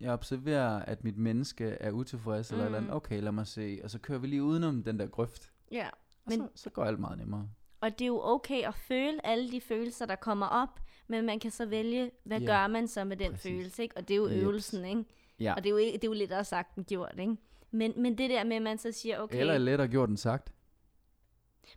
[0.00, 2.80] jeg observerer, at mit menneske er utilfreds, eller, et eller.
[2.80, 2.90] Mm.
[2.90, 5.52] okay, lad mig se, og så kører vi lige udenom den der grøft.
[5.72, 5.88] Ja.
[5.88, 5.96] Og
[6.26, 7.48] Men- så, så går alt meget nemmere.
[7.80, 11.38] Og det er jo okay at føle alle de følelser, der kommer op, men man
[11.40, 13.42] kan så vælge, hvad Ja, gør man så med den præcis.
[13.50, 13.96] følelse, ikke?
[13.96, 14.42] Og det er jo Jeps.
[14.42, 15.04] øvelsen, ikke?
[15.40, 15.54] Ja.
[15.54, 17.36] Og det er jo, det er jo lidt at sagt end gjort, ikke?
[17.70, 20.52] Men, men det der med, at man så siger, okay, Eller lettere gjort end sagt.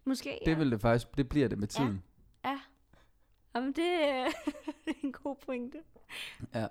[0.05, 0.51] måske, ja.
[0.51, 1.83] Det vil det faktisk, det bliver det med Ja.
[1.83, 2.03] tiden.
[2.45, 2.59] Ja.
[3.55, 4.31] Jamen, det er
[5.03, 5.77] en god pointe.
[6.55, 6.67] Ja.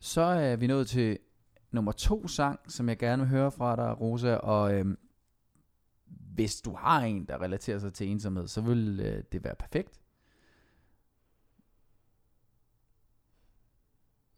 [0.00, 1.18] Så er vi nået til
[1.70, 4.34] nummer to sang, som jeg gerne vil høre fra dig, Rosa.
[4.34, 4.98] Og øhm,
[6.34, 10.00] hvis du har en, der relaterer sig til ensomhed, så vil øh, det være perfekt.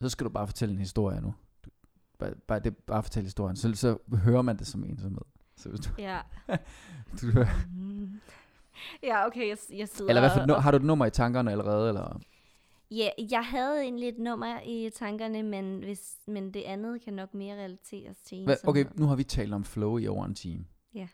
[0.00, 1.34] Så skal du bare fortælle en historie nu.
[1.64, 1.70] Du,
[2.18, 5.22] bare, bare, det, bare fortælle historien, så, så hører man det som ensomhed.
[5.56, 6.20] Så hvis du, Ja.
[7.20, 8.20] du hører, Mm.
[9.02, 11.50] Ja, okay, jeg, jeg sidder eller hvad for, og- har du et nummer i tankerne
[11.52, 11.88] allerede?
[11.88, 12.20] Eller?
[12.90, 17.34] Ja, jeg havde egentlig et nummer i tankerne, men, hvis, men det andet kan nok
[17.34, 19.00] mere relateres til Hvad, okay, ensomhed.
[19.00, 20.66] nu har vi talt om flow i over en time.
[20.94, 21.08] Ja.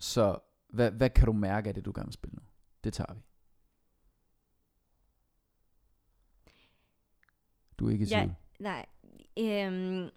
[0.00, 0.38] Så
[0.68, 2.42] hvad, hvad kan du mærke af det, du gerne vil spille nu?
[2.84, 3.20] Det tager vi.
[7.78, 8.28] Du er ikke i Ja.
[8.60, 8.86] Nej,
[9.38, 10.10] øhm,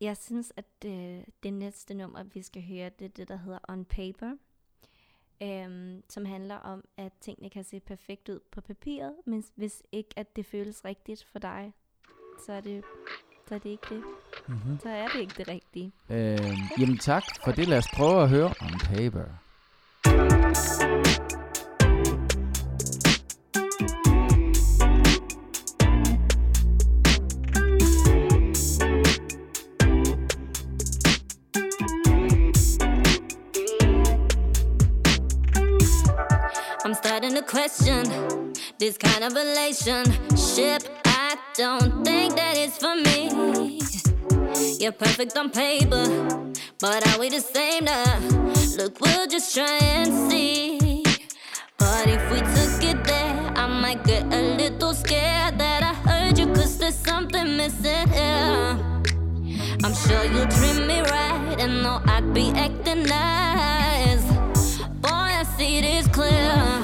[0.00, 3.58] jeg synes, at øh, det næste nummer, vi skal høre, det er det, der hedder
[3.68, 4.36] On Paper,
[5.44, 10.10] øhm, som handler om, at tingene kan se perfekt ud på papiret, men hvis ikke,
[10.16, 11.72] at det føles rigtigt for dig,
[12.46, 12.84] så er det,
[13.48, 14.02] så er det ikke det.
[14.48, 14.78] Mm-hmm.
[14.82, 15.92] Så er det ikke det rigtige.
[16.10, 17.68] Øhm, jamen tak for det.
[17.68, 19.43] Lad os prøve at høre on paper.
[37.54, 38.02] Question
[38.80, 40.82] this kind of relationship.
[41.04, 43.78] I don't think that it's for me.
[44.80, 46.04] You're perfect on paper,
[46.80, 48.18] but are we the same now?
[48.76, 51.04] Look, we'll just try and see.
[51.78, 56.36] But if we took it there, I might get a little scared that I heard
[56.36, 58.78] you, cause there's something missing here.
[59.84, 64.24] I'm sure you'll treat me right, and know I'd be acting nice.
[65.04, 66.83] Boy, I see this clear.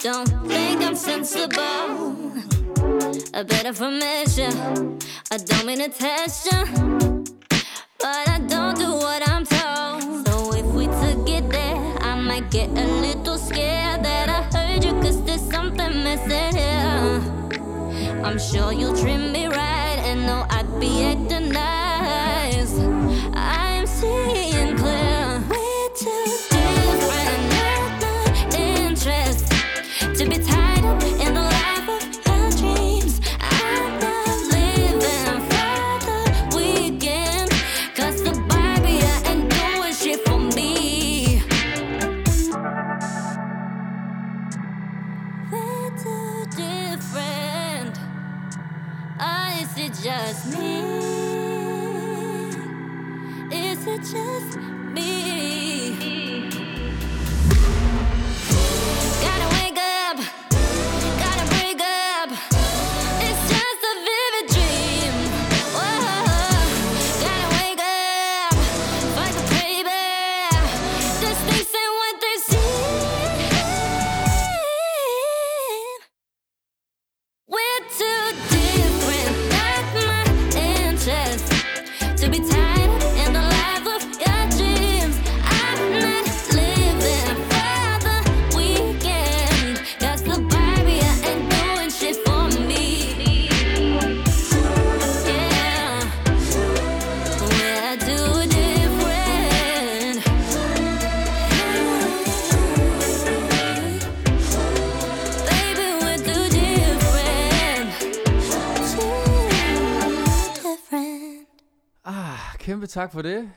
[0.00, 2.16] don't think I'm sensible?
[3.34, 4.50] A bit of a measure.
[5.30, 7.24] I don't mean to test you,
[7.98, 10.26] but I don't do what I'm told.
[10.26, 14.84] So if we took it there, I might get a little scared that I heard
[14.84, 17.20] you, cause there's something missing here.
[18.24, 21.79] I'm sure you'll treat me right and know I'd be acting nice.
[112.90, 113.52] Tak for det.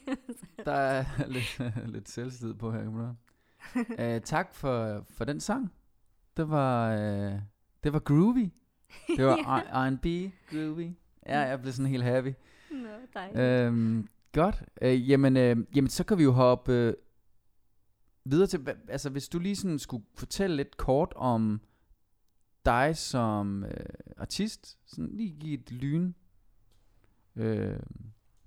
[0.66, 1.60] Der er lidt,
[1.94, 3.14] lidt selvstid på her.
[3.76, 5.72] uh, tak for, for den sang.
[6.36, 7.40] Det var, uh,
[7.84, 8.50] det var groovy.
[9.16, 9.36] Det var
[9.88, 10.06] R&B
[10.50, 10.90] groovy.
[11.26, 12.32] Ja, jeg blev sådan helt happy.
[12.70, 13.38] Nå, dejligt.
[13.38, 14.62] Øhm, godt.
[14.82, 16.94] Øh, jamen, øh, jamen, så kan vi jo hoppe øh,
[18.24, 21.60] videre til, hva- altså hvis du lige sådan skulle fortælle lidt kort om
[22.64, 23.70] dig som øh,
[24.16, 26.12] artist, sådan lige give et lyn.
[27.36, 27.80] Øh,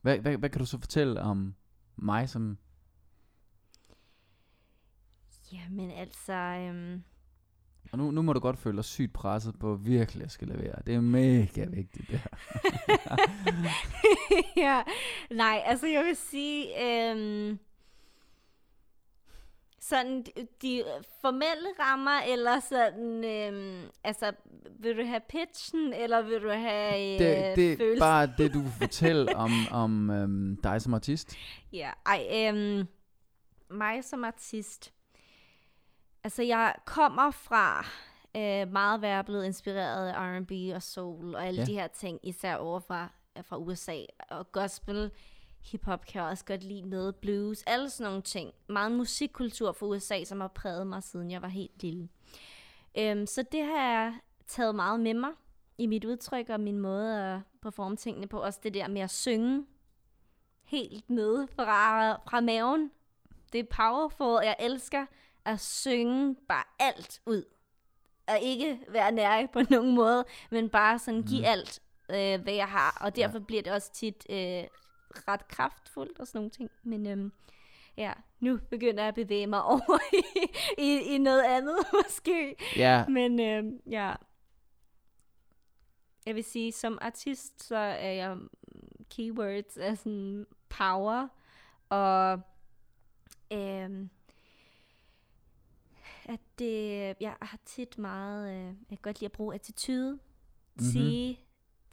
[0.06, 1.56] hvad, hvad, hvad kan du så fortælle om
[1.96, 2.58] mig som,
[5.52, 7.04] Jamen altså, øhm,
[7.92, 10.76] og nu, nu må du godt føle dig sygt presset på virkelig at skal levere.
[10.86, 12.30] Det er mega vigtigt det her.
[14.66, 14.84] ja,
[15.32, 17.60] nej, altså jeg vil sige, øhm,
[19.90, 20.26] sådan
[20.62, 20.84] de,
[21.22, 24.32] formelle rammer, eller sådan, øhm, altså,
[24.80, 28.00] vil du have pitchen, eller vil du have øh, Det, det følelsen?
[28.00, 31.36] bare det, du vil fortælle om, om øhm, dig som artist.
[31.74, 32.88] Ja, ej, øhm,
[33.70, 34.94] mig som artist.
[36.24, 37.86] Altså, jeg kommer fra
[38.38, 41.66] øh, meget være blevet inspireret af R&B og soul og alle Ja.
[41.66, 43.10] de her ting, især over fra,
[43.42, 43.98] fra USA.
[44.30, 45.12] Og gospel,
[45.72, 48.54] hiphop kan jeg også godt lide noget, blues, alle sådan nogle ting.
[48.68, 52.10] Meget musikkultur fra USA, som har præget mig, siden jeg var helt lille.
[52.98, 54.14] Øhm, så det har jeg
[54.48, 55.32] taget meget med mig
[55.78, 58.40] i mit udtryk og min måde at performe tingene på.
[58.40, 59.66] Også det der med at synge
[60.64, 62.92] helt nede fra, fra maven.
[63.54, 64.44] Det er powerful.
[64.44, 65.06] Jeg elsker
[65.46, 67.44] at synge bare alt ud.
[68.28, 71.46] Og ikke være nær på nogen måde, men bare sådan give mm.
[71.46, 72.98] alt, øh, hvad jeg har.
[73.02, 73.44] Og derfor ja.
[73.44, 74.64] bliver det også tit øh,
[75.28, 76.70] ret kraftfuldt og sådan nogle ting.
[76.84, 77.32] Men øhm,
[77.98, 80.24] ja, nu begynder jeg at bevæge mig over i,
[80.78, 82.56] i, i noget andet måske.
[82.76, 84.16] Ja, Men øhm, ja,
[86.26, 88.38] jeg vil sige, som artist, så er jeg
[89.10, 91.28] keywords er sådan power,
[91.90, 92.42] og
[93.54, 94.10] øhm,
[96.26, 100.20] at det, jeg har tit meget, øh, jeg kan godt lide at bruge attitude, Mhm.
[100.86, 100.92] mm-hmm.
[100.92, 101.40] sige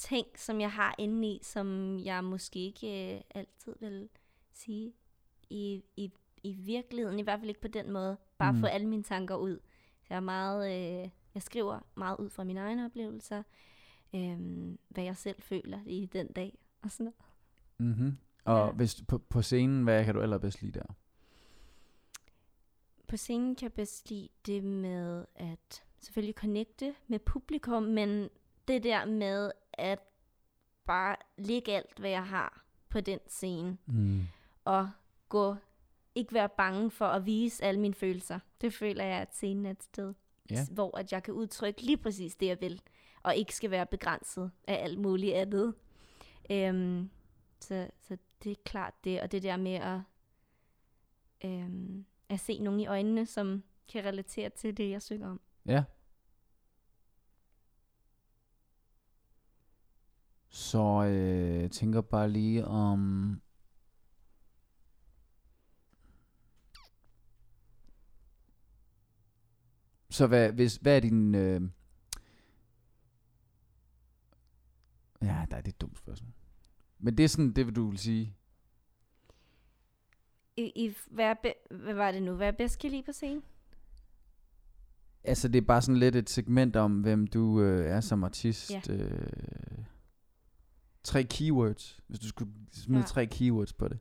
[0.09, 4.09] ting, som jeg har inde i, som jeg måske ikke øh, altid vil
[4.53, 4.93] sige
[5.51, 8.61] i, i, i virkeligheden, i hvert fald ikke på den måde, bare Mm.
[8.61, 9.59] få alle mine tanker ud.
[10.01, 10.67] Så jeg er meget,
[11.05, 13.43] øh, jeg skriver meget ud fra mine egne oplevelser,
[14.15, 14.39] øh,
[14.89, 17.17] hvad jeg selv føler i den dag, og sådan noget.
[17.97, 18.17] Mm-hmm.
[18.45, 18.73] Og Ja.
[18.73, 20.95] hvis, på, på scenen, hvad kan du allerbedst lide der?
[23.09, 28.29] På scenen kan jeg bedst lide det med at selvfølgelig connecte med publikum, men
[28.69, 29.51] det der med
[29.83, 29.99] at
[30.87, 34.22] bare lægge alt, hvad jeg har på den scene, Mm.
[34.64, 34.91] og
[35.28, 35.57] gå,
[36.14, 38.39] ikke være bange for at vise alle mine følelser.
[38.61, 40.14] Det føler jeg, at scenen er et sted,
[40.51, 40.66] Ja.
[40.70, 42.83] hvor at jeg kan udtrykke lige præcis det, jeg vil,
[43.22, 45.74] og ikke skal være begrænset af alt muligt andet.
[46.51, 47.11] Øhm,
[47.61, 50.01] så, så det er klart det, og det der med at,
[51.45, 53.62] øhm, at se nogen i øjnene, som
[53.93, 55.41] kan relatere til det, jeg synger om.
[55.66, 55.85] Ja.
[60.55, 63.41] Så øh, tænker bare lige om...
[70.11, 71.35] Så hvad, hvis, hvad er din...
[71.35, 71.63] Øh...
[75.23, 76.33] Ja, nej, det er et dumt spørgsmål.
[76.99, 78.37] Men det er sådan, det vil du vil sige.
[80.57, 82.35] I, i hvad, er be, hvad var det nu?
[82.35, 83.43] Hvad jeg bedst kan lide på scenen?
[85.25, 88.71] Altså, det er bare sådan lidt et segment om, hvem du øh, er som artist.
[88.71, 88.81] Ja.
[88.91, 89.85] Øh,
[91.05, 92.01] tre keywords.
[92.07, 93.07] Hvis du skulle smide ja.
[93.07, 93.99] Tre keywords på det.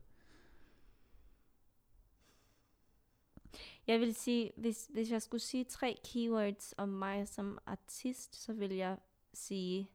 [3.86, 8.52] Jeg vil sige, hvis, hvis jeg skulle sige tre keywords om mig som artist, så
[8.52, 8.98] vil jeg
[9.34, 9.90] sige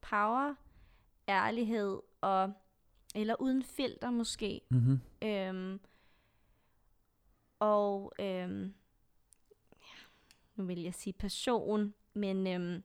[0.00, 0.54] power,
[1.28, 2.52] ærlighed og
[3.14, 4.60] eller uden filter måske.
[4.70, 5.00] Mm-hmm.
[5.22, 5.80] Øhm,
[7.58, 8.74] og øhm,
[9.72, 9.98] ja,
[10.56, 12.82] nu vil jeg sige passion, men, øhm,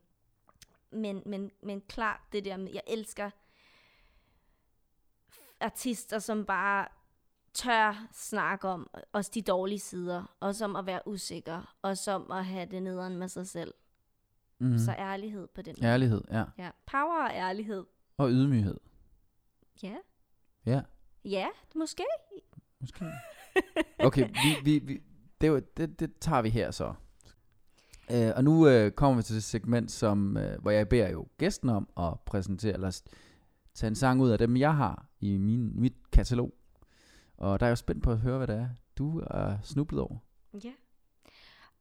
[0.92, 3.30] men, men, men klart det der med, jeg elsker
[5.60, 6.88] artister, som bare
[7.54, 12.46] tør snakke om også de dårlige sider, også om at være usikker, også om at
[12.46, 13.74] have det nederen med sig selv.
[14.60, 14.78] Mm.
[14.78, 15.92] Så ærlighed på den måde.
[15.92, 16.44] Ærlighed, ja.
[16.58, 17.86] Ja, power og ærlighed.
[18.18, 18.80] Og ydmyghed.
[19.84, 19.96] Ja,
[20.66, 20.82] Ja,
[21.26, 22.04] ja måske.
[22.80, 23.06] måske.
[24.00, 25.04] Okay, vi, vi, vi,
[25.42, 26.94] det, det, det tager vi her så.
[28.14, 31.28] Uh, og nu uh, kommer vi til det segment, som, uh, hvor jeg beder jo
[31.38, 33.02] gæsten om at præsentere, eller
[33.74, 36.54] tage en sang ud af dem, jeg har i min, mit katalog.
[37.38, 40.02] Og der er jeg jo spændt på at høre, hvad det er, du er snublet
[40.02, 40.18] over.
[40.64, 40.74] Ja.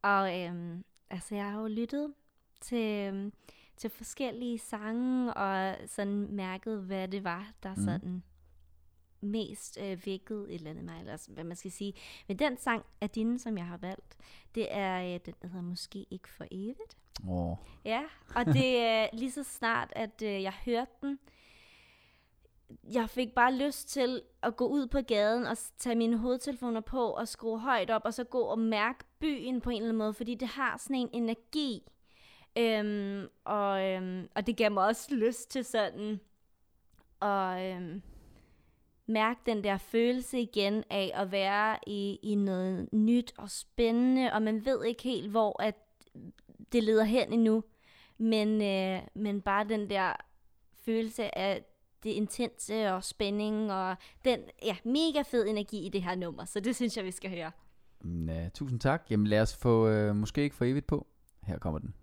[0.03, 2.13] Og øhm, altså, jeg har jo lyttet
[2.61, 3.33] til, øhm,
[3.77, 7.83] til forskellige sange, og sådan mærket, hvad det var, der mm.
[7.83, 8.23] sådan
[9.27, 11.95] mest øh, vækkede et eller andet mig, eller sådan, hvad man skal sige.
[12.29, 14.17] Men den sang af dine, som jeg har valgt,
[14.55, 16.97] det er øh, den, der hedder Måske ikke for evigt.
[17.29, 18.03] Åh, Ja,
[18.35, 21.19] og det er lige så snart, at øh, jeg hørte den,
[22.93, 27.11] jeg fik bare lyst til at gå ud på gaden og tage mine hovedtelefoner på
[27.11, 30.15] og skrue højt op, og så gå og mærke byen på en eller anden måde,
[30.15, 31.83] fordi det har sådan en energi.
[32.59, 36.21] Øhm, og, øhm, og det gav mig også lyst til sådan
[37.23, 38.03] at øhm,
[39.07, 44.43] mærke den der følelse igen af at være i, i noget nyt og spændende, og
[44.43, 45.75] man ved ikke helt, hvor at
[46.73, 47.63] det leder hen endnu.
[48.19, 50.13] Men, øh, men bare den der
[50.85, 51.65] følelse af
[52.03, 56.45] det intense og spænding og den ja, mega fed energi i det her nummer.
[56.45, 57.51] Så det synes jeg, vi skal høre.
[58.01, 59.07] mm, ja, tusind tak.
[59.11, 61.07] Jamen lad os få øh, måske ikke for evigt på.
[61.43, 61.95] Her kommer den.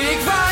[0.00, 0.49] Måske ikke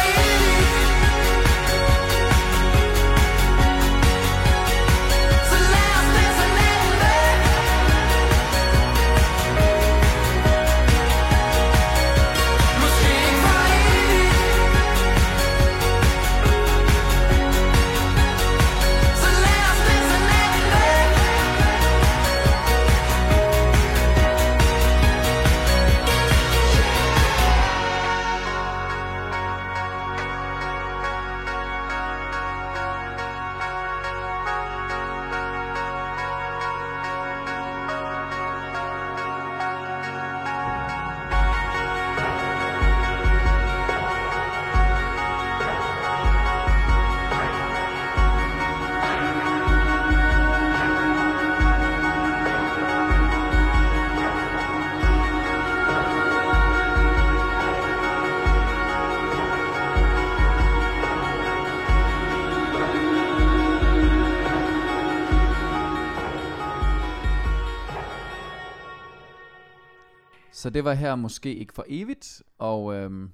[70.59, 73.33] Så det var her måske ikke for evigt, og øhm,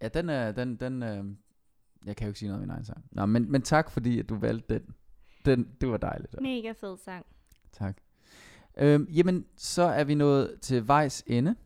[0.00, 1.38] ja, den er, den, den, øhm,
[2.04, 3.04] jeg kan jo ikke sige noget om min egen sang.
[3.10, 4.94] Nå, men, men tak fordi, at du valgte den.
[5.44, 6.40] den det var dejligt.
[6.40, 7.26] Mega fed sang.
[7.72, 7.96] Tak.
[8.76, 11.56] Øhm, jamen, så er vi nået til vejs ende.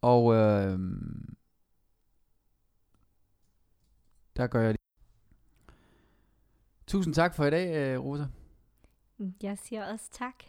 [0.00, 1.36] Og øhm,
[4.36, 4.78] der gør jeg lige.
[6.86, 8.24] Tusind tak for i dag, øh, Rosa.
[9.42, 10.44] Jeg siger også tak.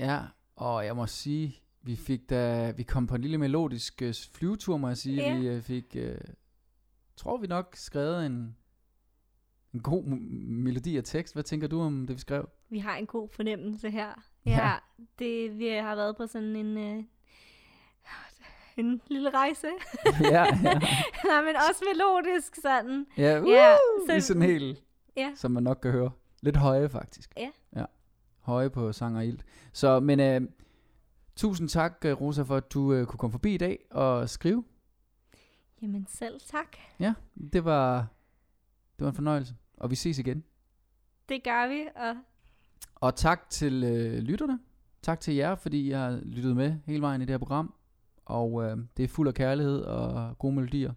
[0.00, 0.26] Ja,
[0.56, 4.76] og jeg må sige, vi fik da, vi kom på en lille melodisk øh, flyvetur,
[4.76, 5.16] må jeg sige.
[5.22, 5.38] Ja.
[5.38, 6.18] Vi øh, fik, øh,
[7.16, 8.56] tror vi nok, skrevet en,
[9.74, 11.34] en god melodi og tekst.
[11.34, 12.48] Hvad tænker du om det, vi skrev?
[12.70, 14.08] Vi har en god fornemmelse her.
[14.46, 14.50] Ja.
[14.66, 14.74] Ja,
[15.18, 17.04] det, vi har været på sådan en, øh,
[18.76, 19.66] en lille rejse.
[20.20, 20.80] ja, ja.
[21.28, 23.06] Nej, men også melodisk sådan.
[23.16, 23.72] Ja, uh, Ja,
[24.14, 24.84] er så- sådan helt,
[25.16, 25.32] Ja.
[25.36, 26.10] som man nok kan høre.
[26.42, 27.32] Lidt høje, faktisk.
[27.36, 27.50] Ja.
[27.76, 27.84] ja.
[28.40, 29.38] Høje på sang og ild.
[29.72, 30.40] Så, men øh,
[31.38, 34.64] tusind tak, øh, Rosa, for at du øh, kunne komme forbi i dag og skrive.
[35.82, 36.76] Jamen selv tak.
[37.00, 37.14] Ja,
[37.52, 38.06] det var,
[38.98, 39.54] det var en fornøjelse.
[39.76, 40.44] Og vi ses igen.
[41.28, 42.14] Det gør vi, og
[42.94, 44.58] Og tak til øh, lytterne.
[45.02, 47.74] Tak til jer, fordi jeg har lyttet med hele vejen i det her program.
[48.24, 50.92] Og øh, det er fuld af kærlighed og gode melodier.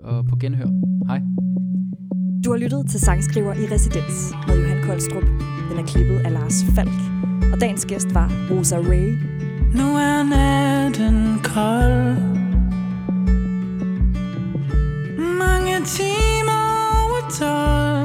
[0.00, 0.66] Og på genhør.
[1.06, 1.20] Hej.
[2.44, 5.22] Du har lyttet til Sangskriver i Residens med Johan Koldstrup.
[5.70, 9.18] Den er klippet af Lars Falk og dagens gæst var Rosa Ray.
[9.74, 12.16] Nu er natten kold
[15.18, 16.62] Mange timer
[17.02, 17.95] over 12